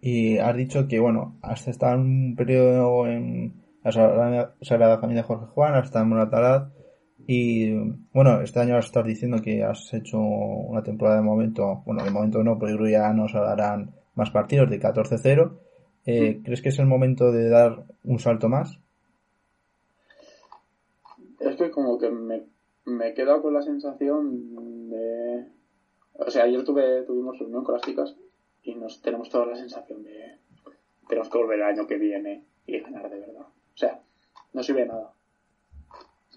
Y 0.01 0.37
has 0.37 0.55
dicho 0.55 0.87
que, 0.87 0.99
bueno, 0.99 1.39
has 1.41 1.67
estado 1.67 1.99
un 1.99 2.35
periodo 2.35 3.07
en 3.07 3.68
la 3.95 4.55
Sagrada 4.61 4.99
Familia 4.99 5.23
Jorge 5.23 5.45
Juan, 5.47 5.75
has 5.75 5.85
estado 5.85 6.03
en 6.03 6.09
Moratalaz, 6.09 6.71
y 7.31 7.71
bueno, 8.13 8.41
este 8.41 8.59
año 8.59 8.79
estás 8.79 9.05
diciendo 9.05 9.37
que 9.43 9.63
has 9.63 9.93
hecho 9.93 10.17
una 10.17 10.81
temporada 10.81 11.17
de 11.17 11.23
momento, 11.23 11.83
bueno, 11.85 12.03
de 12.03 12.09
momento 12.09 12.43
no, 12.43 12.57
porque 12.57 12.91
ya 12.91 13.13
nos 13.13 13.35
harán 13.35 13.93
más 14.15 14.31
partidos 14.31 14.69
de 14.69 14.79
14-0. 14.79 15.57
Eh, 16.05 16.41
¿Crees 16.43 16.61
que 16.61 16.69
es 16.69 16.79
el 16.79 16.87
momento 16.87 17.31
de 17.31 17.49
dar 17.49 17.83
un 18.03 18.17
salto 18.17 18.49
más? 18.49 18.79
Es 21.39 21.55
que 21.55 21.69
como 21.69 21.99
que 21.99 22.09
me, 22.09 22.45
me 22.85 23.09
he 23.09 23.13
quedado 23.13 23.43
con 23.43 23.53
la 23.53 23.61
sensación 23.61 24.89
de... 24.89 25.45
O 26.13 26.31
sea, 26.31 26.45
ayer 26.45 26.63
tuve, 26.63 27.03
tuvimos 27.03 27.37
reunión 27.37 27.63
con 27.63 27.75
las 27.75 27.83
chicas 27.83 28.15
y 28.63 28.73
nos 28.73 29.01
tenemos 29.01 29.29
toda 29.29 29.45
la 29.45 29.55
sensación 29.55 30.01
de 30.03 30.39
tenemos 31.07 31.29
que 31.29 31.37
volver 31.37 31.59
el 31.59 31.65
año 31.65 31.87
que 31.87 31.97
viene 31.97 32.45
y 32.65 32.79
ganar 32.79 33.09
de 33.09 33.19
verdad. 33.19 33.47
O 33.79 33.87
sea, 33.87 34.01
no 34.53 34.61
sirve 34.61 34.81
de 34.81 34.87
nada 34.87 35.13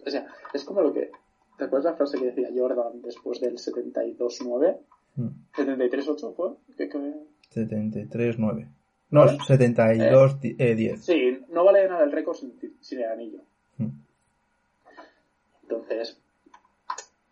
o 0.07 0.11
sea, 0.11 0.27
es 0.53 0.65
como 0.65 0.83
lo 0.83 0.93
que. 0.93 1.11
¿Te 1.59 1.65
acuerdas 1.65 1.93
la 1.93 1.97
frase 1.97 2.19
que 2.19 2.27
decía 2.27 2.49
Jordan 2.55 3.03
después 3.03 3.41
del 3.41 3.57
72-9? 3.57 4.79
73-8 5.55 6.35
fue. 6.35 6.51
¿Qué, 6.77 6.89
73-9. 6.89 8.69
No, 9.11 9.25
72-10. 9.27 10.57
Eh, 10.59 10.97
sí, 10.97 11.45
no 11.51 11.65
vale 11.65 11.87
nada 11.87 12.03
el 12.05 12.13
récord 12.13 12.37
sin, 12.37 12.99
el 12.99 13.05
anillo. 13.05 13.43
Mm. 13.77 13.91
Entonces, 15.63 16.19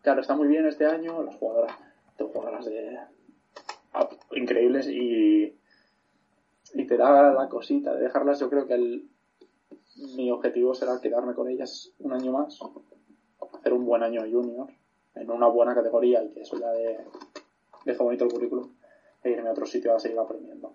claro, 0.02 0.20
está 0.20 0.36
muy 0.36 0.48
bien 0.48 0.66
este 0.66 0.84
año. 0.84 1.22
Las 1.22 1.36
jugadoras, 1.36 1.72
tengo 2.16 2.30
jugadoras 2.32 2.66
de, 2.66 2.98
increíbles 4.32 4.86
y, 4.88 5.56
y 6.74 6.86
te 6.86 6.96
da 6.98 7.32
la 7.32 7.48
cosita 7.48 7.94
de 7.94 8.02
dejarlas. 8.02 8.38
Yo 8.38 8.50
creo 8.50 8.66
que 8.66 8.74
el, 8.74 9.08
mi 10.16 10.30
objetivo 10.30 10.74
será 10.74 11.00
quedarme 11.00 11.34
con 11.34 11.48
ellas 11.48 11.92
un 11.98 12.12
año 12.12 12.32
más, 12.32 12.58
hacer 13.54 13.72
un 13.72 13.84
buen 13.84 14.02
año 14.02 14.22
junior, 14.22 14.68
en 15.14 15.30
una 15.30 15.48
buena 15.48 15.74
categoría 15.74 16.22
y 16.22 16.30
que 16.30 16.42
eso 16.42 16.58
ya 16.58 16.70
de, 16.70 16.98
deje 17.84 18.02
bonito 18.02 18.24
el 18.24 18.32
currículum, 18.32 18.72
e 19.22 19.30
irme 19.30 19.48
a 19.48 19.52
otro 19.52 19.66
sitio 19.66 19.94
a 19.94 20.00
seguir 20.00 20.18
aprendiendo. 20.18 20.74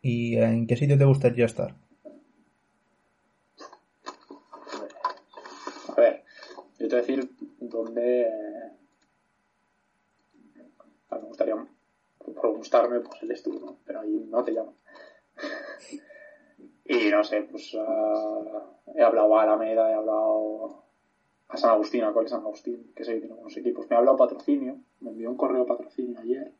¿Y 0.00 0.36
en 0.36 0.66
qué 0.66 0.76
sitio 0.76 0.96
te 0.96 1.04
gustaría 1.04 1.46
estar? 1.46 1.74
A 5.88 6.00
ver, 6.00 6.24
yo 6.78 6.88
te 6.88 6.94
voy 6.94 6.94
a 6.96 7.06
decir 7.06 7.30
dónde 7.60 8.28
me 11.10 11.18
gustaría, 11.18 11.54
por 12.18 12.56
gustarme, 12.56 13.00
pues 13.00 13.22
el 13.22 13.30
estudio, 13.32 13.76
pero 13.84 14.00
ahí 14.00 14.26
no 14.30 14.44
te 14.44 14.52
llamo. 14.52 14.74
Y 16.88 17.10
no 17.10 17.22
sé, 17.22 17.42
pues 17.42 17.74
uh, 17.74 18.62
he 18.94 19.02
hablado 19.02 19.36
a 19.36 19.42
Alameda, 19.42 19.90
he 19.90 19.94
hablado 19.94 20.82
a 21.48 21.56
San 21.56 21.70
Agustín, 21.70 22.02
a 22.04 22.12
cuál 22.12 22.24
es 22.24 22.30
San 22.30 22.40
Agustín, 22.40 22.92
que 22.96 23.04
que 23.04 23.20
tiene 23.20 23.34
buenos 23.34 23.56
equipos. 23.58 23.88
Me 23.90 23.96
ha 23.96 23.98
hablado 23.98 24.16
patrocinio, 24.16 24.78
me 25.00 25.10
envió 25.10 25.30
un 25.30 25.36
correo 25.36 25.66
patrocinio 25.66 26.18
ayer, 26.18 26.50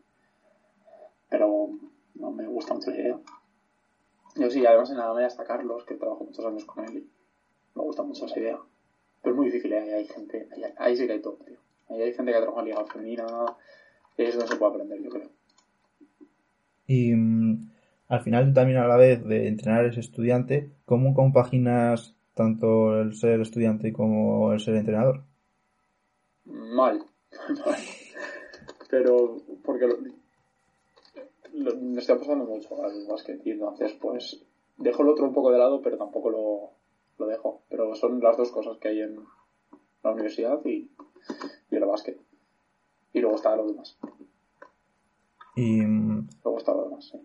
pero 1.31 1.71
no 2.14 2.31
me 2.31 2.47
gusta 2.47 2.75
mucho 2.75 2.91
la 2.91 2.99
idea. 2.99 3.21
Yo 4.37 4.51
sí, 4.51 4.64
además 4.67 4.91
en 4.91 4.99
Alameda 4.99 5.27
está 5.27 5.45
Carlos, 5.45 5.85
que 5.85 5.95
trabajo 5.95 6.25
muchos 6.25 6.45
años 6.45 6.64
con 6.67 6.85
él 6.85 7.09
me 7.79 7.85
gusta 7.85 8.03
mucho 8.03 8.27
esa 8.27 8.38
idea. 8.38 8.59
Pero 9.23 9.35
es 9.35 9.37
muy 9.37 9.47
difícil, 9.47 9.73
¿eh? 9.73 9.81
ahí 9.81 9.93
hay 9.93 10.05
gente, 10.05 10.49
ahí, 10.77 10.97
sí 10.97 11.07
que 11.07 11.12
hay 11.12 11.23
todo, 11.23 11.38
tío. 11.45 11.59
Ahí 11.88 12.03
hay 12.03 12.12
gente 12.12 12.33
que 12.33 12.37
ha 12.37 12.41
trabajado 12.41 12.67
en 12.67 12.73
Liga 12.73 12.87
Femenina, 12.87 13.27
y 14.17 14.23
eso 14.23 14.47
se 14.47 14.57
puede 14.57 14.71
aprender, 14.71 15.01
yo 15.01 15.11
creo. 15.11 15.31
Y 16.87 17.14
mm, 17.14 17.71
al 18.09 18.23
final 18.23 18.53
también 18.55 18.79
a 18.79 18.87
la 18.87 18.97
vez 18.97 19.25
de 19.25 19.49
entrenar 19.49 19.85
ese 19.85 20.01
estudiante, 20.01 20.73
¿cómo 20.87 21.14
compaginas 21.14 22.16
tanto 22.35 23.01
el 23.01 23.14
ser 23.14 23.40
estudiante 23.40 23.92
como 23.92 24.53
el 24.53 24.61
ser 24.61 24.77
entrenador? 24.77 25.25
Mal, 26.44 27.05
Pero 28.88 29.37
porque 29.62 29.87
me 31.53 32.01
está 32.01 32.16
pasando 32.18 32.47
mucho 32.47 32.83
al 32.83 33.07
básquet 33.07 33.44
y 33.44 33.51
entonces 33.51 33.92
pues 34.01 34.42
dejo 34.79 35.03
el 35.03 35.09
otro 35.09 35.27
un 35.27 35.35
poco 35.35 35.51
de 35.51 35.59
lado, 35.59 35.83
pero 35.83 35.99
tampoco 35.99 36.31
lo, 36.31 36.71
lo 37.18 37.27
dejo. 37.27 37.62
Pero 37.68 37.94
son 37.94 38.21
las 38.21 38.37
dos 38.37 38.51
cosas 38.51 38.79
que 38.79 38.88
hay 38.88 39.01
en 39.03 39.16
la 40.03 40.12
universidad 40.12 40.64
y, 40.64 40.90
y 41.71 41.77
el 41.77 41.85
básquet. 41.85 42.18
Y 43.12 43.21
luego 43.21 43.37
está 43.37 43.55
lo 43.57 43.66
demás. 43.66 43.99
Y 45.57 45.83
luego 45.83 46.59
está 46.59 46.73
lo 46.73 46.85
demás, 46.85 47.05
sí. 47.05 47.18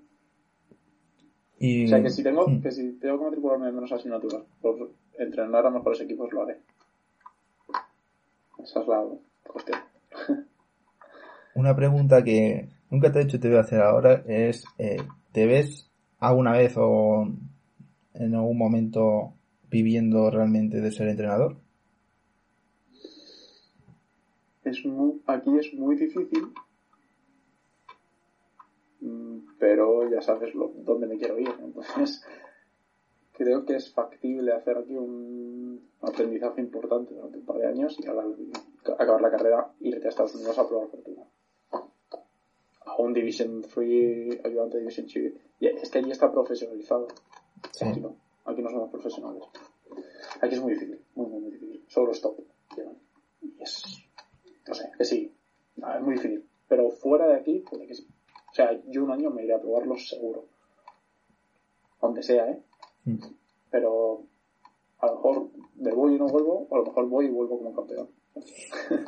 O 1.66 1.88
sea, 1.88 2.04
que 2.04 2.10
si 2.10 2.24
tengo, 2.24 2.46
mm. 2.46 2.62
que 2.62 2.72
si 2.72 2.92
tengo 3.00 3.20
que 3.20 3.24
matricularme 3.24 3.70
en 3.70 3.76
menos 3.76 3.92
asignaturas 3.92 4.42
por 4.62 4.92
entrenar 5.18 5.66
a 5.66 5.70
mejores 5.70 6.02
equipos, 6.02 6.30
lo 6.34 6.44
haré. 6.44 6.58
Esa 8.62 8.82
es 8.82 8.88
la 8.88 9.06
cuestión. 9.48 9.80
Una 11.56 11.74
pregunta 11.74 12.22
que 12.22 12.68
nunca 12.90 13.12
te 13.12 13.20
he 13.20 13.24
hecho 13.24 13.38
y 13.38 13.40
te 13.40 13.48
voy 13.48 13.58
a 13.58 13.62
hacer 13.62 13.80
ahora 13.80 14.24
es, 14.28 14.66
eh, 14.78 14.98
¿te 15.32 15.46
ves 15.46 15.90
alguna 16.20 16.52
vez 16.52 16.74
o 16.76 17.28
en 18.14 18.36
algún 18.36 18.58
momento 18.58 19.34
viviendo 19.70 20.30
realmente 20.30 20.82
de 20.82 20.92
ser 20.92 21.08
entrenador? 21.08 21.56
Es 24.66 24.84
aquí 25.28 25.58
es 25.58 25.74
muy 25.76 25.96
difícil 25.96 26.54
ya 30.14 30.22
sabes 30.22 30.54
lo, 30.56 30.72
dónde 30.76 31.08
me 31.08 31.18
quiero 31.18 31.40
ir. 31.40 31.54
Entonces, 31.60 32.24
creo 33.34 33.66
que 33.66 33.76
es 33.76 33.92
factible 33.94 34.54
hacer 34.54 34.78
aquí 34.78 34.96
un 34.96 35.90
aprendizaje 36.02 36.62
importante 36.62 37.14
durante 37.14 37.40
un 37.40 37.46
par 37.46 37.58
de 37.58 37.68
años 37.68 37.98
y 38.00 38.08
al 38.08 38.20
acabar 38.98 39.22
la 39.22 39.32
carrera 39.32 39.74
irte 39.80 40.06
a 40.06 40.10
Estados 40.10 40.36
Unidos 40.36 40.58
a 40.58 40.68
probar 40.68 40.88
fortuna. 40.90 41.24
A 42.86 43.02
un 43.02 43.14
Division 43.14 43.62
3, 43.62 44.42
ayudante 44.44 44.78
de 44.78 44.82
Division 44.82 45.08
2. 45.08 45.74
Es 45.82 45.90
que 45.90 46.00
allí 46.00 46.12
está 46.12 46.32
profesionalizado. 46.32 47.08
Aquí 47.82 48.00
no. 48.00 48.16
Aquí 48.46 48.62
no 48.62 48.70
somos 48.70 48.90
profesionales. 48.92 49.44
Aquí 50.42 50.56
es 50.56 50.62
muy 50.62 50.74
difícil, 50.74 51.00
muy, 51.16 51.28
muy, 51.28 51.42
muy 51.42 51.52
difícil. 51.52 51.84
Solo 51.88 52.12
stop. 52.12 52.38
Y 53.42 53.62
es. 53.62 53.84
No 54.68 54.74
sé, 54.74 54.92
que 54.98 55.06
sí. 55.06 55.34
es 55.78 56.02
muy 56.02 56.16
difícil. 56.16 56.46
Pero 56.68 56.90
fuera 56.90 57.28
de 57.28 57.36
aquí, 57.36 57.60
puede 57.60 57.88
que 57.88 57.96
sí. 57.96 58.08
O 58.54 58.56
sea, 58.56 58.80
yo 58.86 59.04
un 59.04 59.10
año 59.10 59.32
me 59.32 59.44
iré 59.44 59.56
a 59.56 59.60
probarlo 59.60 59.98
seguro. 59.98 60.46
Donde 62.00 62.22
sea, 62.22 62.52
¿eh? 62.52 62.62
Mm. 63.06 63.18
Pero 63.72 64.22
a 65.00 65.08
lo 65.08 65.16
mejor 65.16 65.50
me 65.78 65.92
voy 65.92 66.14
y 66.14 66.20
no 66.20 66.28
vuelvo, 66.28 66.68
o 66.70 66.76
a 66.76 66.78
lo 66.78 66.86
mejor 66.86 67.10
voy 67.10 67.26
y 67.26 67.30
vuelvo 67.30 67.58
como 67.58 67.74
campeón. 67.74 68.10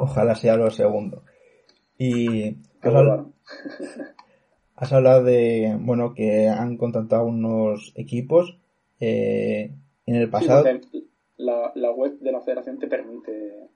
Ojalá 0.00 0.34
sea 0.34 0.56
lo 0.56 0.68
segundo. 0.72 1.22
Y 1.96 2.56
has, 4.74 4.92
hablado, 4.92 5.22
de, 5.22 5.78
bueno, 5.80 6.12
que 6.12 6.48
han 6.48 6.76
contactado 6.76 7.24
unos 7.24 7.92
equipos 7.94 8.58
eh, 8.98 9.70
en 10.06 10.14
el 10.16 10.28
pasado. 10.28 10.64
la, 11.36 11.70
la 11.76 11.92
web 11.92 12.18
de 12.18 12.32
la 12.32 12.40
federación 12.40 12.80
te 12.80 12.88
permite 12.88 13.68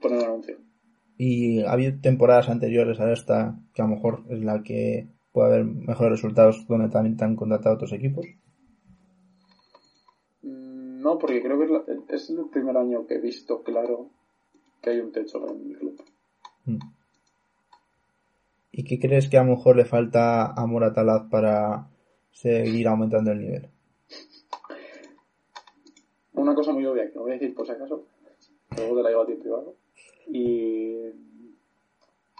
poner 0.00 0.20
un 0.20 0.24
anuncio. 0.26 0.58
Y 1.16 1.62
ha 1.62 1.72
habido 1.72 2.00
temporadas 2.00 2.48
anteriores 2.48 2.98
a 3.00 3.12
esta 3.12 3.56
que 3.72 3.82
a 3.82 3.86
lo 3.86 3.94
mejor 3.94 4.24
es 4.28 4.42
la 4.42 4.62
que 4.62 5.08
puede 5.32 5.48
haber 5.48 5.64
mejores 5.64 6.12
resultados 6.12 6.66
donde 6.68 6.88
también 6.88 7.16
te 7.16 7.24
han 7.24 7.36
contratado 7.36 7.74
otros 7.74 7.92
equipos. 7.92 8.26
Mm, 10.42 11.02
no, 11.02 11.18
porque 11.18 11.42
creo 11.42 11.58
que 11.58 12.14
es, 12.14 12.30
el 12.30 12.48
primer 12.50 12.76
año 12.76 13.06
que 13.06 13.14
he 13.16 13.20
visto 13.20 13.62
claro 13.62 14.10
que 14.80 14.90
hay 14.90 15.00
un 15.00 15.12
techo 15.12 15.44
en 15.48 15.68
mi 15.68 15.74
club. 15.74 16.02
Mm. 16.66 16.78
¿Y 18.72 18.84
qué 18.84 18.98
crees 18.98 19.28
que 19.28 19.36
a 19.36 19.44
lo 19.44 19.50
mejor 19.50 19.76
le 19.76 19.84
falta 19.84 20.52
a 20.52 20.66
Moratalaz 20.66 21.28
para 21.30 21.88
seguir 22.32 22.88
aumentando 22.88 23.30
el 23.30 23.40
nivel? 23.40 23.68
Una 26.32 26.54
cosa 26.54 26.72
muy 26.72 26.84
obvia 26.84 27.08
que 27.08 27.14
no 27.14 27.22
voy 27.22 27.32
a 27.32 27.34
decir 27.34 27.54
por 27.54 27.66
si 27.66 27.72
acaso, 27.72 28.06
luego 28.76 28.96
te 28.96 29.02
la 29.02 29.10
llevo 29.10 29.22
a 29.22 29.26
ti 29.26 29.34
privado. 29.34 29.76
Y 30.26 31.10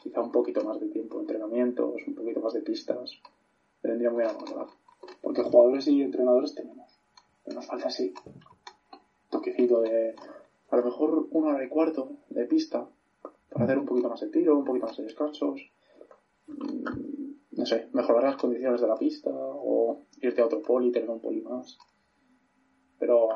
quizá 0.03 0.20
un 0.20 0.33
poquito 0.33 0.62
más 0.64 0.81
de 0.81 0.88
tiempo 0.88 1.16
de 1.16 1.23
entrenamientos, 1.23 1.94
un 2.07 2.14
poquito 2.14 2.40
más 2.40 2.53
de 2.53 2.62
pistas. 2.62 3.18
Le 3.83 3.90
vendría 3.90 4.11
muy 4.11 4.23
bien 4.23 4.37
Porque 5.20 5.42
jugadores 5.42 5.87
y 5.88 6.03
entrenadores 6.03 6.55
tenemos. 6.55 6.99
Pero 7.44 7.57
nos 7.57 7.66
falta 7.66 7.88
así. 7.88 8.12
Toquecito 9.31 9.81
de. 9.81 10.14
A 10.70 10.77
lo 10.77 10.85
mejor 10.85 11.29
una 11.31 11.51
hora 11.51 11.64
y 11.64 11.68
cuarto 11.68 12.12
de 12.31 12.44
pista. 12.47 12.88
Para 13.51 13.66
hacer 13.66 13.79
un 13.79 13.87
poquito 13.87 14.09
más 14.09 14.20
de 14.20 14.29
tiro, 14.29 14.59
un 14.59 14.64
poquito 14.64 14.87
más 14.87 14.97
de 14.97 15.05
descansos 15.05 15.70
Mm, 16.47 17.35
no 17.53 17.66
sé, 17.66 17.88
mejorar 17.92 18.25
las 18.25 18.37
condiciones 18.37 18.81
de 18.81 18.87
la 18.87 18.97
pista 18.97 19.31
o 19.33 20.03
irte 20.20 20.40
a 20.40 20.47
otro 20.47 20.62
poli, 20.62 20.92
tener 20.92 21.09
un 21.09 21.20
poli 21.20 21.40
más. 21.40 21.79
Pero 22.99 23.29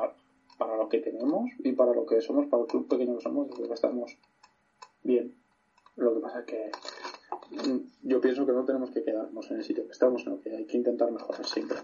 para 0.57 0.77
lo 0.77 0.89
que 0.89 0.99
tenemos 0.99 1.49
y 1.59 1.71
para 1.73 1.93
lo 1.93 2.05
que 2.05 2.21
somos, 2.21 2.47
para 2.47 2.63
el 2.63 2.67
club 2.67 2.87
pequeño 2.87 3.15
que 3.15 3.23
somos, 3.23 3.47
creo 3.49 3.67
que 3.67 3.73
estamos 3.73 4.17
bien. 5.03 5.35
Lo 5.95 6.15
que 6.15 6.21
pasa 6.21 6.39
es 6.39 6.45
que 6.45 6.71
mm, 7.51 7.79
yo 8.03 8.21
pienso 8.21 8.45
que 8.45 8.53
no 8.53 8.65
tenemos 8.65 8.91
que 8.91 9.03
quedarnos 9.03 9.49
en 9.51 9.57
el 9.57 9.63
sitio 9.63 9.85
que 9.85 9.91
estamos, 9.91 10.21
sino 10.21 10.39
que 10.39 10.55
hay 10.55 10.65
que 10.65 10.77
intentar 10.77 11.11
mejorar 11.11 11.45
siempre. 11.45 11.77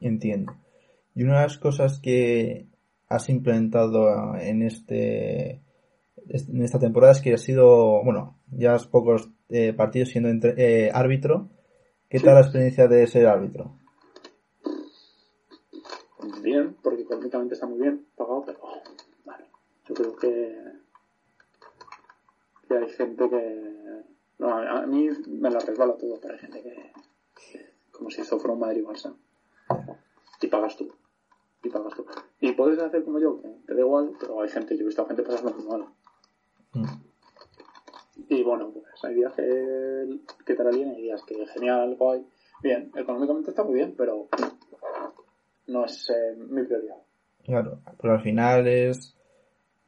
Entiendo. 0.00 0.52
Y 1.14 1.22
una 1.22 1.36
de 1.36 1.42
las 1.42 1.58
cosas 1.58 2.00
que 2.00 2.66
has 3.08 3.28
implementado 3.28 4.36
en 4.36 4.62
este 4.62 5.62
en 6.28 6.62
esta 6.62 6.78
temporada 6.78 7.12
es 7.12 7.20
que 7.20 7.34
has 7.34 7.42
sido, 7.42 8.02
bueno, 8.04 8.38
ya 8.50 8.74
has 8.74 8.86
pocos 8.86 9.30
eh, 9.48 9.72
partidos 9.72 10.10
siendo 10.10 10.28
entre, 10.28 10.54
eh, 10.56 10.90
árbitro. 10.92 11.48
¿Qué 12.08 12.20
tal 12.20 12.34
la 12.34 12.40
experiencia 12.40 12.86
de 12.86 13.06
ser 13.06 13.26
árbitro? 13.26 13.76
Bien, 16.42 16.76
porque 16.82 17.02
económicamente 17.02 17.54
está 17.54 17.66
muy 17.66 17.80
bien 17.80 18.06
pagado, 18.16 18.44
pero 18.46 18.60
vale, 19.24 19.44
yo 19.88 19.94
creo 19.94 20.16
que, 20.16 20.56
que 22.70 22.76
hay 22.78 22.88
gente 22.90 23.28
que... 23.28 24.02
No, 24.38 24.56
a 24.56 24.86
mí 24.86 25.08
me 25.26 25.50
la 25.50 25.58
resbala 25.58 25.96
todo, 25.96 26.18
pero 26.20 26.34
hay 26.34 26.40
gente 26.40 26.62
que... 26.62 26.92
como 27.90 28.10
si 28.10 28.20
esto 28.20 28.38
fuera 28.38 28.54
un 28.54 28.60
Madrid-Barça. 28.60 29.12
Y 30.40 30.46
pagas 30.46 30.76
tú. 30.76 30.88
Y 31.64 31.68
pagas 31.68 31.94
tú. 31.94 32.06
Y 32.40 32.52
puedes 32.52 32.78
hacer 32.78 33.04
como 33.04 33.18
yo, 33.18 33.42
que 33.42 33.48
te 33.66 33.74
da 33.74 33.80
igual, 33.80 34.12
pero 34.18 34.40
hay 34.40 34.48
gente, 34.48 34.76
yo 34.76 34.82
he 34.82 34.86
visto 34.86 35.02
a 35.02 35.06
gente 35.06 35.22
pasarlo 35.22 35.50
muy 35.50 35.66
mal. 35.66 35.86
Mm. 36.72 36.84
Y 38.28 38.42
bueno, 38.44 38.70
pues 38.70 39.04
hay 39.04 39.16
días 39.16 39.34
que, 39.34 40.20
que 40.46 40.54
te 40.54 40.64
la 40.64 40.70
bien, 40.70 40.90
hay 40.90 41.02
días 41.02 41.22
que 41.24 41.44
genial, 41.48 41.96
guay. 41.96 42.24
Bien, 42.62 42.92
económicamente 42.94 43.50
está 43.50 43.64
muy 43.64 43.74
bien, 43.74 43.94
pero 43.96 44.28
no 45.66 45.84
es 45.84 46.08
eh, 46.10 46.36
mi 46.36 46.62
prioridad. 46.62 46.98
Claro, 47.44 47.80
pero 48.00 48.14
al 48.14 48.22
final 48.22 48.68
es. 48.68 49.16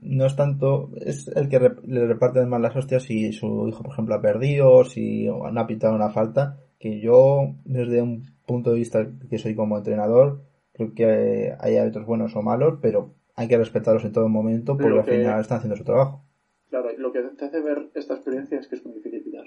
No 0.03 0.27
es 0.27 0.37
tanto. 0.37 0.91
Es 0.97 1.29
el 1.29 1.49
que 1.49 1.61
le 1.85 2.07
reparte 2.07 2.45
más 2.45 2.61
las 2.61 2.77
hostias 2.77 3.05
si 3.05 3.33
su 3.33 3.69
hijo, 3.69 3.83
por 3.83 3.93
ejemplo, 3.93 4.15
ha 4.15 4.21
perdido, 4.21 4.85
si 4.85 5.27
no 5.27 5.61
ha 5.61 5.67
pintado 5.67 5.95
una 5.95 6.11
falta. 6.11 6.59
Que 6.79 7.01
yo, 7.01 7.55
desde 7.65 8.03
un 8.03 8.25
punto 8.45 8.73
de 8.73 8.79
vista 8.79 9.07
que 9.31 9.39
soy 9.39 9.55
como 9.55 9.79
entrenador, 9.79 10.43
creo 10.73 10.95
que 10.95 11.55
hay 11.59 11.77
árbitros 11.77 12.07
buenos 12.07 12.35
o 12.35 12.43
malos, 12.43 12.79
pero 12.83 13.15
hay 13.35 13.49
que 13.49 13.57
respetarlos 13.57 14.05
en 14.05 14.13
todo 14.13 14.29
momento 14.29 14.77
porque 14.77 14.99
al 14.99 15.05
final 15.05 15.41
están 15.41 15.59
haciendo 15.59 15.77
su 15.77 15.85
trabajo. 15.85 16.25
Claro, 16.71 16.91
lo 16.99 17.13
que 17.13 17.23
te 17.23 17.45
hace 17.45 17.61
ver 17.61 17.91
esta 17.95 18.15
experiencia 18.15 18.59
es 18.59 18.67
que 18.67 18.77
es 18.77 18.85
muy 18.85 18.95
difícil 18.95 19.23
quitar. 19.23 19.45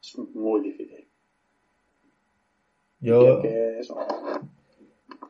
Es 0.00 0.18
muy 0.34 0.60
difícil. 0.62 1.06
Yo, 3.00 3.42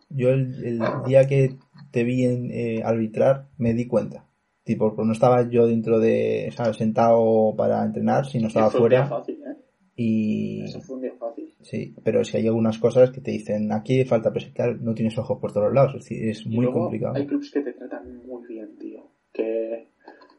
yo 0.09 0.31
el, 0.31 0.81
día 1.05 1.27
que 1.27 1.57
te 1.97 2.05
vi 2.05 2.27
en, 2.27 2.51
eh, 2.51 2.83
arbitrar 2.85 3.49
me 3.57 3.73
di 3.73 3.87
cuenta. 3.87 4.27
Tipo, 4.65 4.95
no 5.03 5.13
estaba 5.13 5.49
yo 5.49 5.67
dentro 5.67 5.99
de, 5.99 6.53
¿sabes? 6.55 6.77
Sentado 6.77 7.55
para 7.57 7.83
entrenar, 7.83 8.27
sino 8.27 8.49
estaba 8.49 8.71
fuera. 8.71 9.07
Fácil, 9.07 9.37
¿eh? 9.37 9.57
Y... 9.97 10.65
Eso 10.65 10.83
fue 10.83 10.97
un 10.97 11.03
día 11.03 11.15
fácil. 11.19 11.55
Sí, 11.63 11.95
pero 12.05 12.23
si 12.23 12.37
hay 12.37 12.49
algunas 12.49 12.77
cosas 12.77 13.11
que 13.13 13.23
te 13.23 13.31
dicen, 13.31 13.73
aquí 13.73 14.05
falta 14.05 14.31
presentar, 14.31 14.79
no 14.79 14.93
tienes 14.93 15.17
ojos 15.17 15.39
por 15.41 15.55
todos 15.55 15.73
lados, 15.73 15.95
es 15.95 16.03
decir, 16.03 16.29
es 16.29 16.47
muy 16.47 16.71
complicado. 16.71 17.15
Hay 17.15 17.27
clubs 17.27 17.51
que 17.51 17.63
te 17.63 17.73
tratan 17.73 18.27
muy 18.27 18.47
bien, 18.47 18.77
tío. 18.77 19.09
Que 19.33 19.87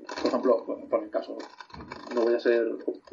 por 0.06 0.28
ejemplo, 0.28 0.64
por 0.88 1.04
el 1.04 1.10
caso, 1.10 1.40
no 2.14 2.22
voy 2.22 2.36
a 2.36 2.40
ser 2.40 2.68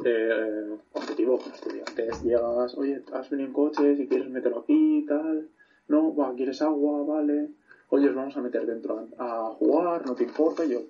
eh, 0.04 0.76
objetivo 0.92 1.38
con 1.38 1.50
estudiantes. 1.50 2.22
Llegas, 2.22 2.76
oye, 2.76 3.02
has 3.10 3.30
venido 3.30 3.48
en 3.48 3.54
coche, 3.54 3.96
si 3.96 4.06
quieres 4.06 4.28
meterlo 4.28 4.60
aquí 4.60 4.98
y 4.98 5.06
tal. 5.06 5.48
No, 5.88 6.14
va, 6.14 6.34
quieres 6.34 6.60
agua, 6.60 7.02
vale. 7.04 7.48
Oye, 7.90 8.08
os 8.08 8.14
vamos 8.14 8.36
a 8.36 8.40
meter 8.40 8.66
dentro 8.66 9.08
a, 9.18 9.54
jugar, 9.58 10.06
no 10.06 10.14
te 10.14 10.24
importa. 10.24 10.64
yo, 10.64 10.80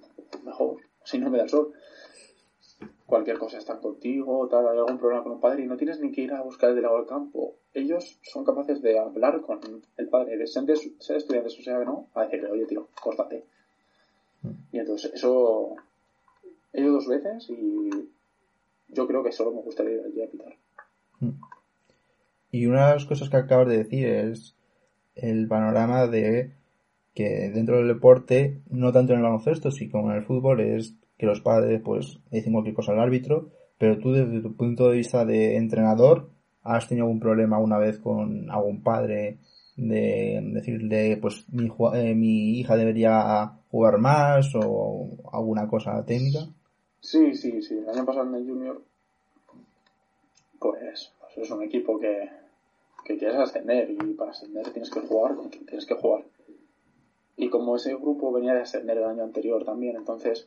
mejor, 0.45 0.77
si 1.05 1.19
no 1.19 1.31
me 1.31 1.39
da 1.39 1.45
el 1.45 1.51
sol. 1.51 1.73
Cualquier 3.07 3.39
cosa 3.39 3.59
están 3.59 3.81
contigo, 3.81 4.49
tal, 4.49 4.67
hay 4.67 4.79
algún 4.79 4.99
problema 4.99 5.23
con 5.23 5.33
un 5.33 5.41
padre 5.41 5.63
y 5.63 5.67
no 5.67 5.77
tienes 5.77 6.01
ni 6.01 6.11
que 6.11 6.23
ir 6.23 6.33
a 6.33 6.43
buscar 6.43 6.71
el 6.71 6.77
delegado 6.77 6.99
del 6.99 7.07
campo. 7.07 7.57
Ellos 7.75 8.19
son 8.23 8.45
capaces 8.45 8.81
de 8.81 8.99
hablar 8.99 9.43
con 9.43 9.61
el 9.97 10.09
padre, 10.09 10.39
de 10.39 10.47
ser, 10.47 10.65
ser 10.99 11.17
estudiantes 11.17 11.59
o 11.59 11.63
sea 11.63 11.79
que 11.79 11.85
no, 11.85 12.09
a 12.15 12.25
decirle, 12.25 12.51
oye, 12.51 12.65
tío, 12.67 12.89
córtate. 13.01 13.45
Y 14.73 14.79
entonces 14.79 15.13
eso 15.15 15.77
He 16.75 16.81
ido 16.81 16.93
dos 16.93 17.07
veces 17.07 17.49
y 17.49 17.89
yo 18.89 19.07
creo 19.07 19.23
que 19.23 19.31
solo 19.31 19.53
me 19.53 19.63
gustaría 19.63 19.95
ir 19.95 20.03
allí 20.05 20.23
a 20.23 20.29
pitar. 20.29 20.57
Y 22.51 22.67
una 22.67 22.89
de 22.89 22.95
las 22.95 23.05
cosas 23.05 23.31
que 23.31 23.37
acabas 23.37 23.69
de 23.69 23.79
decir 23.79 24.07
es 24.09 24.57
el 25.15 25.47
panorama 25.47 26.09
de 26.09 26.53
que 27.15 27.51
dentro 27.51 27.79
del 27.79 27.89
deporte, 27.89 28.61
no 28.71 28.93
tanto 28.93 29.13
en 29.13 29.21
el 29.21 29.25
baloncesto, 29.25 29.71
sino 29.71 29.93
como 29.93 30.11
en 30.11 30.19
el 30.19 30.25
fútbol, 30.25 30.61
es 30.61 30.97
que 31.17 31.27
los 31.27 31.41
padres 31.41 31.81
pues 31.83 32.19
dicen 32.31 32.53
cualquier 32.53 32.75
cosa 32.75 32.93
al 32.93 33.01
árbitro, 33.01 33.51
pero 33.79 33.99
tú 33.99 34.13
desde 34.13 34.41
tu 34.41 34.57
punto 34.57 34.89
de 34.89 34.97
vista 34.97 35.25
de 35.25 35.57
entrenador, 35.57 36.31
¿has 36.63 36.89
tenido 36.89 37.07
algún 37.07 37.21
problema 37.21 37.57
alguna 37.57 37.79
vez 37.79 37.99
con 37.99 38.51
algún 38.51 38.83
padre 38.83 39.39
de 39.77 40.41
decirle 40.53 41.17
pues 41.17 41.47
mi, 41.53 41.71
eh, 41.95 42.15
mi 42.15 42.59
hija 42.59 42.77
debería 42.77 43.53
jugar 43.71 43.99
más 43.99 44.53
o 44.55 45.09
alguna 45.33 45.69
cosa 45.69 46.05
técnica? 46.05 46.41
Sí, 47.01 47.35
sí, 47.35 47.61
sí. 47.63 47.77
El 47.77 47.89
año 47.89 48.07
pasado 48.07 48.29
en 48.29 48.35
el 48.35 48.49
Junior, 48.49 48.83
pues, 50.59 51.13
pues, 51.21 51.39
es 51.39 51.51
un 51.51 51.63
equipo 51.63 51.99
que, 51.99 52.29
que 53.05 53.19
quieres 53.19 53.37
ascender 53.37 53.91
y 53.91 54.15
para 54.15 54.31
ascender 54.31 54.71
tienes 54.71 54.91
que 54.91 55.01
jugar 55.01 55.35
con 55.37 55.49
quien 55.51 55.67
tienes 55.67 55.87
que 55.87 55.95
jugar. 55.95 56.25
Y 57.37 57.49
como 57.51 57.77
ese 57.77 57.95
grupo 57.95 58.33
venía 58.33 58.55
de 58.55 58.63
ascender 58.63 58.99
el 58.99 59.05
año 59.05 59.25
anterior 59.25 59.65
también, 59.65 59.97
entonces 59.97 60.47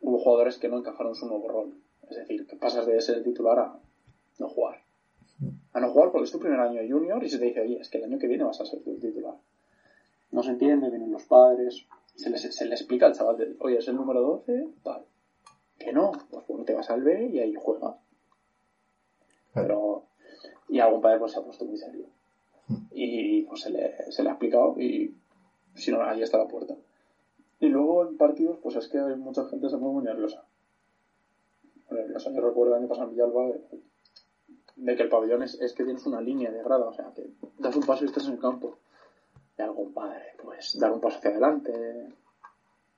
hubo 0.00 0.18
jugadores 0.18 0.58
que 0.58 0.68
no 0.68 0.78
encajaron 0.78 1.14
su 1.14 1.26
nuevo 1.26 1.48
rol. 1.48 1.74
Es 2.08 2.16
decir, 2.16 2.46
que 2.46 2.56
pasas 2.56 2.86
de 2.86 3.00
ser 3.00 3.18
el 3.18 3.24
titular 3.24 3.58
a 3.58 3.78
no 4.38 4.48
jugar. 4.48 4.82
A 5.72 5.80
no 5.80 5.90
jugar 5.90 6.10
porque 6.10 6.24
es 6.24 6.32
tu 6.32 6.38
primer 6.38 6.60
año 6.60 6.80
de 6.80 6.90
junior 6.90 7.22
y 7.22 7.28
se 7.28 7.38
te 7.38 7.46
dice, 7.46 7.60
oye, 7.60 7.78
es 7.80 7.88
que 7.88 7.98
el 7.98 8.04
año 8.04 8.18
que 8.18 8.26
viene 8.26 8.44
vas 8.44 8.60
a 8.60 8.66
ser 8.66 8.80
el 8.86 9.00
titular. 9.00 9.34
No 10.32 10.42
se 10.42 10.50
entiende, 10.50 10.90
vienen 10.90 11.12
los 11.12 11.24
padres, 11.24 11.86
se 12.16 12.30
les, 12.30 12.42
se 12.42 12.64
le 12.64 12.74
explica 12.74 13.06
al 13.06 13.14
chaval, 13.14 13.56
oye, 13.60 13.78
es 13.78 13.88
el 13.88 13.96
número 13.96 14.20
12, 14.22 14.68
tal 14.82 15.04
que 15.80 15.92
no, 15.92 16.12
pues 16.30 16.46
bueno, 16.46 16.64
te 16.64 16.74
vas 16.74 16.90
al 16.90 17.02
B 17.02 17.30
y 17.32 17.38
ahí 17.40 17.54
juega. 17.58 17.96
Pero, 19.54 20.04
y 20.68 20.78
algún 20.78 21.00
padre 21.00 21.18
pues 21.18 21.32
se 21.32 21.38
ha 21.38 21.42
puesto 21.42 21.64
muy 21.64 21.78
serio. 21.78 22.04
Hmm. 22.68 22.86
Y 22.92 23.42
pues 23.42 23.62
se 23.62 23.70
le, 23.70 24.12
se 24.12 24.22
le 24.22 24.28
ha 24.28 24.32
explicado 24.32 24.78
y 24.78 25.16
si 25.80 25.90
no, 25.90 26.02
ahí 26.02 26.22
está 26.22 26.38
la 26.38 26.48
puerta. 26.48 26.74
Y 27.60 27.68
luego 27.68 28.06
en 28.06 28.16
partidos, 28.16 28.58
pues 28.62 28.76
es 28.76 28.88
que 28.88 28.98
hay 28.98 29.16
mucha 29.16 29.44
gente 29.46 29.68
se 29.68 29.76
pone 29.76 29.92
muy 29.92 30.04
nerviosa. 30.04 30.44
Nerviosa. 31.90 32.30
Yo 32.32 32.40
recuerdo 32.40 32.74
el 32.74 32.80
año 32.80 32.88
pasado 32.88 33.08
en 33.08 33.14
Villalba 33.14 33.46
de, 33.46 33.60
de, 34.76 34.96
que 34.96 35.02
el 35.02 35.08
pabellón 35.08 35.42
es, 35.42 35.60
es, 35.60 35.74
que 35.74 35.84
tienes 35.84 36.06
una 36.06 36.20
línea 36.20 36.50
de 36.50 36.62
grada, 36.62 36.86
o 36.86 36.92
sea, 36.92 37.12
que 37.14 37.28
das 37.58 37.76
un 37.76 37.82
paso 37.82 38.04
y 38.04 38.06
estás 38.08 38.26
en 38.26 38.34
el 38.34 38.40
campo. 38.40 38.78
Y 39.58 39.62
algún 39.62 39.92
padre, 39.92 40.34
pues 40.42 40.78
dar 40.78 40.92
un 40.92 41.00
paso 41.00 41.18
hacia 41.18 41.30
adelante, 41.30 42.14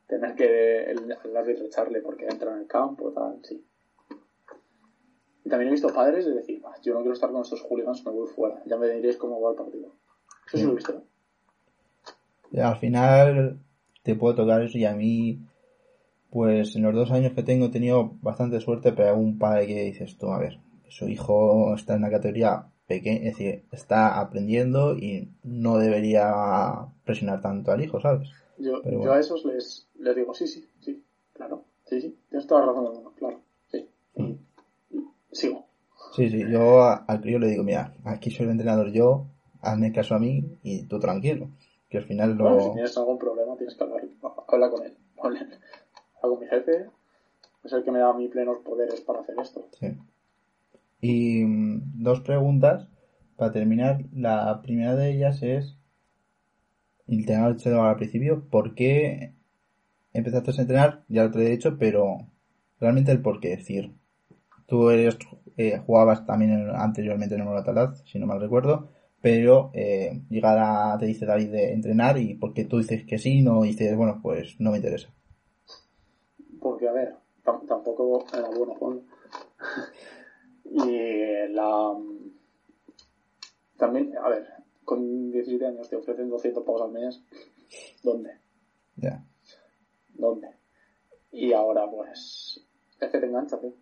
tener 0.07 0.35
que 0.37 0.91
el, 0.91 1.37
árbitro 1.37 1.65
echarle 1.65 2.01
porque 2.01 2.27
entra 2.27 2.53
en 2.53 2.61
el 2.61 2.67
campo, 2.67 3.11
tal, 3.13 3.41
sí. 3.43 3.65
Y 5.45 5.49
también 5.49 5.69
he 5.69 5.73
visto 5.73 5.93
padres 5.93 6.25
de 6.25 6.35
decir, 6.35 6.63
yo 6.83 6.95
no 6.95 7.01
quiero 7.01 7.15
estar 7.15 7.33
con 7.33 7.43
estos 7.43 7.63
hooligans, 7.63 8.05
me 8.07 8.13
voy 8.13 8.29
fuera, 8.29 8.63
ya 8.67 8.77
me 8.77 8.89
diréis 8.89 9.17
cómo 9.17 9.41
va 9.41 9.51
el 9.51 9.57
partido. 9.57 9.91
Eso 10.47 10.59
sí 10.59 10.65
lo 10.65 10.73
he 10.73 10.75
visto. 10.77 11.03
Al 12.61 12.77
final 12.77 13.59
te 14.03 14.15
puedo 14.15 14.35
tocar 14.35 14.63
eso 14.63 14.79
y 14.79 14.85
a 14.85 14.95
mí 14.95 15.41
Pues 16.31 16.75
en 16.77 16.83
los 16.83 16.95
dos 16.95 17.11
años 17.11 17.33
que 17.35 17.43
tengo 17.43 17.67
he 17.67 17.71
tenido 17.71 18.13
bastante 18.23 18.59
suerte, 18.61 18.93
pero 18.93 19.11
hay 19.11 19.17
un 19.17 19.39
padre 19.39 19.67
que 19.67 19.85
dices 19.85 20.17
tú, 20.17 20.33
a 20.33 20.39
ver, 20.39 20.59
su 20.89 21.07
hijo 21.09 21.75
está 21.75 21.93
en 21.93 22.01
una 22.01 22.11
categoría 22.11 22.67
pequeña, 22.87 23.19
es 23.19 23.37
decir, 23.37 23.65
está 23.71 24.19
aprendiendo 24.19 24.97
y 24.97 25.29
no 25.43 25.77
debería 25.77 26.87
presionar 27.05 27.43
tanto 27.43 27.71
al 27.71 27.83
hijo, 27.85 28.01
¿sabes? 28.01 28.31
Yo, 28.59 28.83
yo 28.83 29.13
a 29.13 29.21
esos 29.21 29.45
les, 29.45 29.87
les 29.99 30.17
digo, 30.17 30.33
sí, 30.35 30.47
sí, 30.47 30.65
sí, 30.81 31.03
claro, 31.35 31.65
sí, 31.85 32.01
sí, 32.01 32.17
tienes 32.31 32.47
toda 32.47 32.61
la 32.63 32.67
razón 32.69 32.85
del 32.85 32.95
mundo, 32.95 33.13
claro, 33.19 33.41
sí. 33.71 33.87
Mm. 34.17 34.33
Sigo. 35.33 35.67
Sí, 36.17 36.31
sí, 36.31 36.45
yo 36.51 36.83
al 36.83 37.21
crío 37.21 37.39
le 37.39 37.49
digo, 37.49 37.63
mira, 37.63 37.95
aquí 38.05 38.31
soy 38.31 38.45
el 38.47 38.53
entrenador 38.53 38.91
yo, 38.91 39.27
hazme 39.61 39.93
caso 39.93 40.15
a 40.15 40.19
mí 40.19 40.59
y 40.63 40.85
tú 40.85 40.99
tranquilo. 40.99 41.51
Que 41.93 41.99
al 41.99 42.05
final 42.05 42.39
lo... 42.39 42.45
Bueno, 42.45 42.61
si 42.63 42.73
tienes 42.73 42.97
algún 42.97 43.19
problema 43.19 43.55
tienes 43.55 43.75
que 43.75 43.85
hablar, 43.85 44.03
habla 44.49 44.71
con 44.71 44.83
él. 44.83 44.97
Habla 45.19 45.47
con 46.23 46.41
mi 46.41 46.47
jefe, 46.47 46.87
es 47.63 47.73
el 47.75 47.85
que 47.85 47.91
me 47.91 47.99
da 47.99 48.09
a 48.09 48.15
mí 48.15 48.29
plenos 48.29 48.61
poderes 48.65 49.03
para 49.03 49.21
hacer 49.21 49.35
esto. 49.39 49.69
Sí. 49.79 49.89
Y 51.03 51.45
mm, 51.45 52.03
dos 52.03 52.23
preguntas 52.23 52.89
para 53.37 53.53
terminar. 53.53 54.07
La 54.15 54.63
primera 54.63 54.97
de 54.97 55.11
ellas 55.11 55.43
es, 55.43 55.77
y 57.07 57.27
te 57.27 57.35
he 57.35 57.37
al 57.37 57.97
principio, 57.97 58.49
¿por 58.49 58.75
qué 58.75 59.35
empezaste 60.15 60.51
a 60.51 60.63
entrenar? 60.63 61.05
Ya 61.09 61.25
lo 61.25 61.31
te 61.31 61.45
he 61.45 61.51
dicho, 61.51 61.77
pero 61.79 62.27
realmente 62.81 63.13
el 63.13 63.21
por 63.21 63.39
qué. 63.39 63.53
Es 63.53 63.59
decir, 63.59 63.93
tú 64.65 64.89
eres, 64.89 65.19
eh, 65.59 65.77
jugabas 65.77 66.25
también 66.25 66.71
anteriormente 66.75 67.35
en 67.35 67.43
el 67.43 67.47
Moratalaz, 67.49 68.03
si 68.07 68.19
no 68.19 68.27
mal 68.27 68.41
recuerdo, 68.41 68.89
pero 69.23 69.71
eh, 69.73 70.21
llegada 70.29 70.99
te 70.99 71.07
dice 71.07 71.25
David 71.25 71.53
de 71.53 71.73
entrenar 71.73 72.19
y 72.19 72.35
porque 72.35 72.65
tú 72.65 72.79
dices 72.79 73.05
que 73.07 73.19
sí, 73.19 73.41
no 73.41 73.63
dices, 73.63 73.97
bueno, 73.97 74.19
pues 74.21 74.61
no 74.61 74.73
me 74.73 74.79
interesa. 74.79 75.09
Porque, 76.61 76.89
a 76.89 76.93
ver, 76.93 77.15
tampoco 77.45 78.25
era 78.33 78.49
bueno 78.49 78.75
y 80.65 81.53
la... 81.53 81.97
También, 83.77 84.17
a 84.19 84.29
ver, 84.29 84.49
con 84.85 85.31
17 85.31 85.67
años 85.67 85.89
te 85.89 85.97
ofrecen 85.97 86.29
200 86.29 86.65
pavos 86.65 86.83
al 86.83 86.93
mes. 86.93 87.23
¿Dónde? 88.03 88.31
Ya. 88.97 89.25
¿Dónde? 90.15 90.49
Y 91.31 91.53
ahora, 91.53 91.89
pues, 91.89 92.65
es 93.01 93.11
que 93.11 93.19
te 93.19 93.27
engancha, 93.27 93.59
tío. 93.61 93.73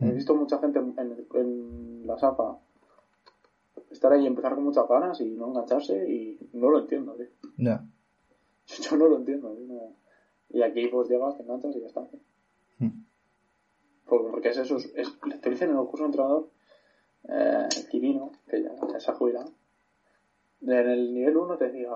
He 0.00 0.06
mm. 0.06 0.14
visto 0.14 0.34
mucha 0.34 0.58
gente 0.58 0.78
en, 0.78 0.94
en 1.34 2.06
la 2.06 2.16
SAPA 2.16 2.58
estar 3.94 4.12
ahí 4.12 4.24
y 4.24 4.26
empezar 4.26 4.54
con 4.54 4.64
muchas 4.64 4.88
ganas 4.88 5.20
y 5.20 5.30
no 5.30 5.48
engancharse 5.48 6.10
y 6.10 6.38
no 6.52 6.70
lo 6.70 6.80
entiendo, 6.80 7.14
tío. 7.14 7.28
No. 7.56 7.88
Yo, 8.66 8.96
no 8.96 9.08
lo 9.08 9.16
entiendo, 9.16 9.54
tío. 9.54 9.92
Y 10.50 10.62
aquí 10.62 10.86
pues 10.88 11.08
llegas, 11.08 11.36
te 11.36 11.42
enganchas 11.42 11.74
y 11.76 11.80
ya 11.80 11.86
está. 11.86 12.06
Hmm. 12.78 13.04
Porque 14.06 14.48
es 14.50 14.58
eso, 14.58 14.76
es, 14.76 15.18
te 15.40 15.50
dicen 15.50 15.70
en 15.70 15.78
el 15.78 15.86
curso 15.86 16.04
de 16.04 16.06
entrenador 16.06 16.50
eh, 17.28 17.68
divino, 17.90 18.32
que 18.48 18.62
ya, 18.62 19.00
se 19.00 19.10
ha 19.10 19.14
jubilado. 19.14 19.52
En 20.62 20.72
el 20.72 21.14
nivel 21.14 21.36
1 21.36 21.58
te 21.58 21.70
diga, 21.70 21.94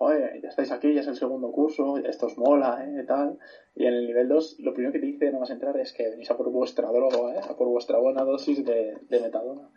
joder, 0.00 0.40
ya 0.42 0.48
estáis 0.48 0.72
aquí, 0.72 0.92
ya 0.92 1.00
es 1.00 1.06
el 1.06 1.16
segundo 1.16 1.50
curso, 1.52 1.96
esto 1.98 2.26
os 2.26 2.36
mola, 2.36 2.84
eh, 2.86 3.04
tal. 3.04 3.38
Y 3.74 3.86
en 3.86 3.94
el 3.94 4.06
nivel 4.06 4.28
2, 4.28 4.60
lo 4.60 4.74
primero 4.74 4.92
que 4.92 4.98
te 4.98 5.06
dice 5.06 5.26
nada 5.26 5.40
más 5.40 5.50
entrar 5.50 5.76
es 5.78 5.92
que 5.92 6.08
venís 6.08 6.30
a 6.30 6.36
por 6.36 6.50
vuestra 6.50 6.90
droga, 6.90 7.34
eh, 7.34 7.40
a 7.42 7.56
por 7.56 7.68
vuestra 7.68 7.98
buena 7.98 8.24
dosis 8.24 8.64
de, 8.64 8.98
de 9.08 9.20
metadona. 9.20 9.70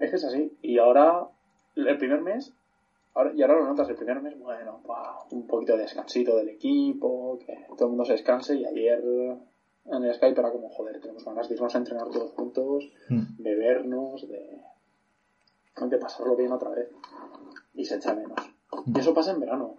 Es 0.00 0.10
que 0.10 0.16
es 0.16 0.24
así. 0.24 0.56
Y 0.62 0.78
ahora, 0.78 1.28
el 1.74 1.98
primer 1.98 2.20
mes, 2.20 2.52
ahora, 3.14 3.32
y 3.34 3.42
ahora 3.42 3.56
lo 3.56 3.66
notas, 3.66 3.88
el 3.88 3.96
primer 3.96 4.20
mes, 4.20 4.38
bueno, 4.38 4.80
un 5.30 5.46
poquito 5.46 5.72
de 5.76 5.82
descansito 5.82 6.36
del 6.36 6.48
equipo, 6.48 7.38
que 7.38 7.66
todo 7.76 7.84
el 7.84 7.90
mundo 7.90 8.04
se 8.04 8.12
descanse. 8.12 8.56
Y 8.56 8.64
ayer 8.64 9.02
en 9.86 10.04
el 10.04 10.14
Skype 10.14 10.38
era 10.38 10.50
como, 10.50 10.68
joder, 10.70 11.00
tenemos 11.00 11.24
ganas 11.24 11.48
de 11.48 11.54
irnos 11.54 11.74
a 11.74 11.78
entrenar 11.78 12.08
todos 12.10 12.32
juntos, 12.32 12.90
hmm. 13.08 13.42
de 13.42 13.54
vernos, 13.54 14.28
de, 14.28 14.60
de 15.88 15.98
pasarlo 15.98 16.36
bien 16.36 16.52
otra 16.52 16.70
vez. 16.70 16.90
Y 17.74 17.84
se 17.84 17.96
echa 17.96 18.14
menos. 18.14 18.38
Y 18.86 18.98
eso 18.98 19.14
pasa 19.14 19.32
en 19.32 19.40
verano. 19.40 19.76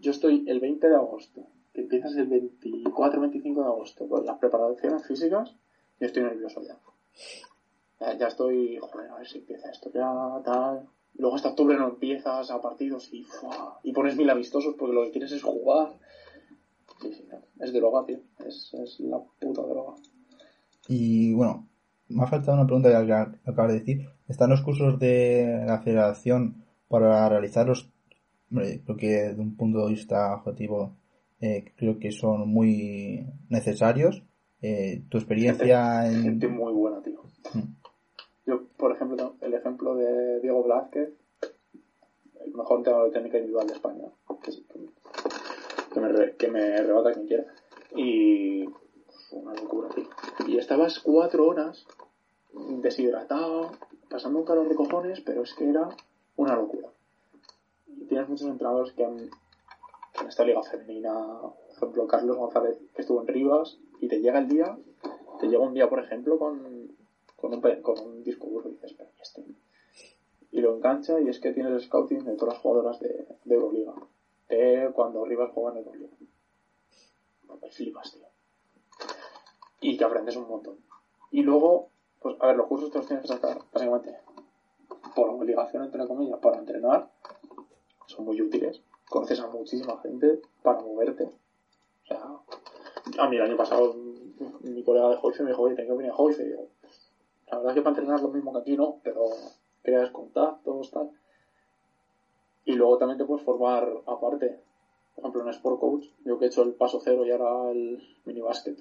Yo 0.00 0.10
estoy 0.10 0.44
el 0.48 0.60
20 0.60 0.88
de 0.88 0.96
agosto, 0.96 1.46
que 1.72 1.82
empiezas 1.82 2.14
el 2.16 2.28
24-25 2.28 3.54
de 3.54 3.64
agosto 3.64 4.08
con 4.08 4.26
las 4.26 4.38
preparaciones 4.38 5.06
físicas, 5.06 5.54
y 5.98 6.04
estoy 6.04 6.22
nervioso 6.24 6.60
ya 6.62 6.76
ya, 8.00 8.26
estoy, 8.28 8.78
joder, 8.80 9.10
a 9.10 9.18
ver 9.18 9.26
si 9.26 9.38
empieza 9.38 9.70
esto 9.70 9.90
ya, 9.92 10.42
tal. 10.44 10.88
Luego 11.16 11.36
hasta 11.36 11.50
octubre 11.50 11.76
no 11.76 11.88
empiezas 11.88 12.50
a 12.50 12.60
partidos 12.60 13.12
y, 13.12 13.24
y 13.84 13.92
pones 13.92 14.16
mil 14.16 14.28
amistosos 14.30 14.74
porque 14.76 14.94
lo 14.94 15.04
que 15.04 15.12
quieres 15.12 15.32
es 15.32 15.42
jugar. 15.42 15.92
Sí, 17.00 17.12
sí, 17.12 17.24
es 17.60 17.72
droga, 17.72 18.04
tío. 18.04 18.18
Es, 18.46 18.74
es 18.74 19.00
la 19.00 19.20
puta 19.40 19.62
droga. 19.62 19.94
Y 20.88 21.32
bueno, 21.34 21.68
me 22.08 22.24
ha 22.24 22.26
faltado 22.26 22.56
una 22.56 22.66
pregunta 22.66 22.90
que 22.90 23.50
acabas 23.50 23.72
de 23.72 23.78
decir. 23.78 24.08
¿Están 24.28 24.50
los 24.50 24.62
cursos 24.62 24.98
de 24.98 25.64
la 25.66 25.80
federación 25.82 26.64
para 26.88 27.28
realizarlos? 27.28 27.92
Hombre, 28.50 28.82
creo 28.84 28.96
que 28.96 29.34
de 29.34 29.40
un 29.40 29.56
punto 29.56 29.84
de 29.84 29.92
vista 29.92 30.34
objetivo 30.34 30.96
eh, 31.40 31.72
creo 31.76 31.98
que 31.98 32.10
son 32.10 32.48
muy 32.48 33.26
necesarios. 33.48 34.24
Eh, 34.62 35.04
tu 35.08 35.18
experiencia 35.18 36.06
en... 36.06 36.22
Gente 36.22 36.48
muy 36.48 36.72
buena, 36.72 37.02
tío. 37.02 37.20
Yo, 38.46 38.64
por 38.76 38.92
ejemplo, 38.92 39.36
el 39.40 39.54
ejemplo 39.54 39.94
de 39.94 40.40
Diego 40.40 40.62
Blázquez, 40.62 41.10
el 42.44 42.54
mejor 42.54 42.78
entrenador 42.78 43.08
de 43.08 43.14
técnica 43.14 43.38
individual 43.38 43.66
de 43.66 43.72
España, 43.72 44.04
que, 45.92 46.00
me, 46.00 46.36
que 46.36 46.48
me 46.48 46.82
rebata 46.82 47.12
quien 47.12 47.26
quiera. 47.26 47.46
Y 47.96 48.66
una 49.32 49.54
locura, 49.54 49.88
tío. 49.94 50.04
Y 50.46 50.58
estabas 50.58 51.00
cuatro 51.00 51.46
horas 51.46 51.86
deshidratado, 52.52 53.72
pasando 54.10 54.38
un 54.38 54.44
calor 54.44 54.68
de 54.68 54.74
cojones, 54.74 55.20
pero 55.20 55.42
es 55.42 55.54
que 55.54 55.68
era 55.68 55.88
una 56.36 56.56
locura. 56.56 56.88
Y 57.86 58.06
tienes 58.06 58.28
muchos 58.28 58.48
entrenadores 58.48 58.92
que 58.92 59.04
han, 59.04 59.18
en 59.18 60.28
esta 60.28 60.44
liga 60.44 60.62
femenina, 60.62 61.12
por 61.14 61.76
ejemplo, 61.76 62.06
Carlos 62.06 62.36
González, 62.36 62.78
que 62.94 63.02
estuvo 63.02 63.20
en 63.20 63.26
Rivas, 63.26 63.78
y 64.00 64.08
te 64.08 64.20
llega 64.20 64.38
el 64.38 64.48
día, 64.48 64.76
te 65.40 65.48
llega 65.48 65.62
un 65.62 65.74
día, 65.74 65.88
por 65.88 66.00
ejemplo, 66.00 66.38
con 66.38 66.73
con 67.82 68.00
un, 68.00 68.22
disco 68.22 68.46
duro 68.46 68.68
y 68.68 68.72
dices, 68.72 68.94
pero 68.96 69.10
¿y 69.16 69.22
este? 69.22 69.44
Y 70.52 70.60
lo 70.60 70.74
engancha 70.74 71.20
y 71.20 71.28
es 71.28 71.40
que 71.40 71.52
tienes 71.52 71.72
el 71.72 71.80
scouting 71.80 72.24
de 72.24 72.36
todas 72.36 72.54
las 72.54 72.62
jugadoras 72.62 73.00
de, 73.00 73.26
Euroliga. 73.46 73.94
De 74.48 74.90
cuando 74.94 75.24
Rivas 75.24 75.50
juega 75.52 75.72
en 75.72 75.78
Euroliga. 75.78 76.10
Me 77.60 77.70
flipas, 77.70 78.12
tío. 78.12 78.26
Y 79.80 79.96
te 79.96 80.04
aprendes 80.04 80.36
un 80.36 80.48
montón. 80.48 80.78
Y 81.30 81.42
luego, 81.42 81.88
pues 82.20 82.36
a 82.40 82.46
ver, 82.46 82.56
los 82.56 82.66
cursos 82.66 82.90
te 82.90 82.98
los 82.98 83.06
tienes 83.06 83.22
que 83.22 83.32
sacar 83.32 83.58
básicamente 83.72 84.16
por 85.14 85.28
obligación, 85.30 85.84
entre 85.84 86.06
comillas, 86.06 86.38
para 86.38 86.58
entrenar. 86.58 87.10
Son 88.06 88.24
muy 88.24 88.40
útiles. 88.40 88.80
Conoces 89.08 89.40
a 89.40 89.48
muchísima 89.48 89.98
gente 89.98 90.40
para 90.62 90.80
moverte. 90.80 91.24
O 91.24 92.06
sea, 92.06 92.22
a 93.18 93.28
mí 93.28 93.36
el 93.36 93.42
año 93.42 93.56
pasado 93.56 93.94
mi 94.62 94.82
colega 94.82 95.10
de 95.10 95.16
Joyce 95.16 95.42
me 95.42 95.50
dijo, 95.50 95.62
oye, 95.62 95.74
tengo 95.74 95.90
que 95.90 95.98
venir 95.98 96.12
a 96.12 96.16
Joyce. 96.16 96.46
Y 96.46 96.50
yo, 96.50 96.68
la 97.50 97.58
verdad 97.58 97.72
es 97.72 97.74
que 97.74 97.82
para 97.82 97.96
entrenar 97.96 98.20
lo 98.20 98.28
mismo 98.28 98.52
que 98.52 98.58
aquí 98.58 98.76
no, 98.76 99.00
pero 99.02 99.24
creas 99.82 100.10
contactos, 100.10 100.90
tal. 100.90 101.10
Y 102.64 102.72
luego 102.72 102.98
también 102.98 103.18
te 103.18 103.24
puedes 103.24 103.44
formar 103.44 103.88
aparte. 104.06 104.60
Por 105.14 105.22
ejemplo, 105.22 105.42
en 105.42 105.48
Sport 105.48 105.80
Coach, 105.80 106.06
yo 106.24 106.38
que 106.38 106.46
he 106.46 106.48
hecho 106.48 106.62
el 106.62 106.74
paso 106.74 107.00
cero 107.02 107.24
y 107.24 107.30
ahora 107.30 107.70
el 107.70 108.02
mini 108.24 108.40
basket. 108.40 108.76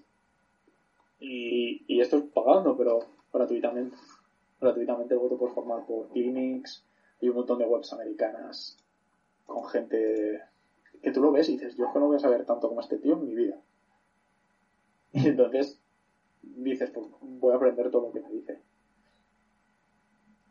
Y, 1.20 1.84
y 1.88 2.02
esto 2.02 2.18
es 2.18 2.24
pagando, 2.24 2.76
pero 2.76 3.00
gratuitamente. 3.32 3.96
Gratuitamente 4.60 5.14
luego 5.14 5.30
te 5.30 5.36
puedes 5.36 5.54
formar 5.54 5.86
por 5.86 6.08
clinics 6.10 6.86
y 7.20 7.30
un 7.30 7.36
montón 7.36 7.60
de 7.60 7.66
webs 7.66 7.94
americanas 7.94 8.78
con 9.46 9.66
gente 9.66 10.42
que 11.02 11.12
tú 11.12 11.22
lo 11.22 11.32
ves 11.32 11.50
y 11.50 11.54
dices, 11.54 11.76
yo 11.76 11.92
no 11.94 12.08
voy 12.08 12.16
a 12.16 12.20
saber 12.20 12.46
tanto 12.46 12.70
como 12.70 12.80
este 12.80 12.98
tío 12.98 13.14
en 13.16 13.26
mi 13.26 13.36
vida. 13.36 13.60
Y 15.12 15.28
entonces 15.28 15.80
dices, 16.44 16.92
pues 16.92 17.08
voy 17.22 17.54
a 17.54 17.56
aprender 17.56 17.90
todo 17.90 18.08
lo 18.08 18.14
que 18.14 18.22
me 18.22 18.30
dice. 18.30 18.60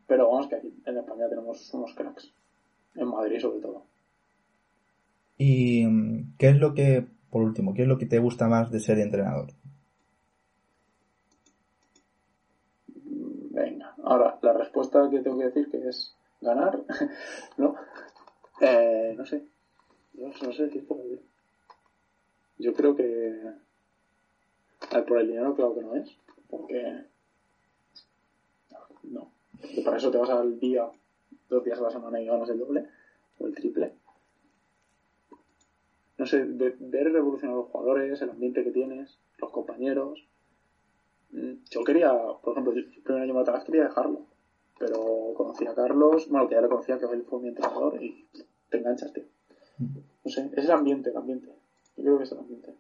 Pero 0.07 0.29
vamos, 0.29 0.49
que 0.49 0.57
aquí 0.57 0.75
en 0.85 0.99
España 0.99 1.29
tenemos 1.29 1.73
unos 1.75 1.95
cracks. 1.95 2.33
En 2.95 3.09
Madrid 3.09 3.39
sobre 3.39 3.61
todo. 3.61 3.87
¿Y 5.39 5.87
qué 6.37 6.51
es 6.51 6.57
lo 6.57 6.75
que, 6.75 7.07
por 7.31 7.43
último, 7.43 7.73
qué 7.75 7.83
es 7.83 7.89
lo 7.89 7.99
que 7.99 8.07
te 8.07 8.19
gusta 8.19 8.47
más 8.47 8.71
de 8.71 8.81
ser 8.81 8.99
entrenador? 8.99 9.49
Venga, 12.95 13.95
ahora 14.05 14.39
la 14.43 14.53
respuesta 14.53 15.09
que 15.11 15.21
tengo 15.21 15.39
que 15.39 15.47
decir 15.47 15.71
que 15.71 15.89
es 15.89 16.15
ganar, 16.41 16.83
¿no? 17.57 17.75
Eh, 18.61 19.15
no 19.17 19.25
sé. 19.25 19.43
No, 20.15 20.29
no 20.29 20.53
sé 20.53 20.65
decir 20.65 20.87
Yo 22.59 22.75
creo 22.75 22.95
que 22.95 23.53
por 25.07 25.19
el 25.19 25.29
dinero, 25.29 25.55
claro 25.55 25.75
que 25.75 25.83
no 25.83 25.95
es. 25.95 26.17
Porque. 26.49 27.05
No. 29.05 29.31
Que 29.75 29.83
para 29.83 29.97
eso 29.97 30.11
te 30.11 30.19
vas 30.19 30.31
al 30.31 30.59
día, 30.59 30.91
dos 31.49 31.65
días 31.65 31.79
a 31.79 31.83
la 31.83 31.91
semana 31.91 32.21
y 32.21 32.27
ganas 32.27 32.49
el 32.51 32.59
doble 32.59 32.87
o 33.39 33.47
el 33.47 33.55
triple. 33.55 33.95
no 36.19 36.27
sé, 36.27 36.45
ver 36.45 37.13
revolucionar 37.13 37.57
a 37.57 37.61
los 37.61 37.69
jugadores, 37.69 38.21
el 38.23 38.31
ambiente 38.31 38.63
que 38.63 38.71
tienes, 38.71 39.19
los 39.39 39.51
compañeros. 39.51 40.25
Mm, 41.33 41.55
yo 41.71 41.85
quería, 41.85 42.13
por 42.43 42.53
ejemplo, 42.53 42.73
el 42.73 42.85
primer 43.03 43.23
año 43.23 43.43
de 43.43 43.65
quería 43.65 43.85
dejarlo, 43.85 44.27
pero 44.79 45.35
conocí 45.35 45.67
a 45.67 45.75
Carlos, 45.75 46.29
bueno, 46.29 46.49
que 46.49 46.55
ya 46.55 46.61
le 46.61 46.69
conocía, 46.69 46.99
que 46.99 47.07
él 47.07 47.25
fue 47.29 47.41
mi 47.41 47.49
entrenador 47.49 48.03
y 48.03 48.27
te 48.69 48.79
enganchas, 48.79 49.13
tío. 49.13 49.25
No 50.25 50.31
sé, 50.31 50.51
es 50.55 50.65
el 50.65 50.71
ambiente, 50.71 51.11
el 51.11 51.17
ambiente. 51.17 51.49
Yo 51.97 52.05
creo 52.05 52.19
que 52.19 52.25
es 52.25 52.33
el 52.33 52.39
ambiente. 52.39 52.75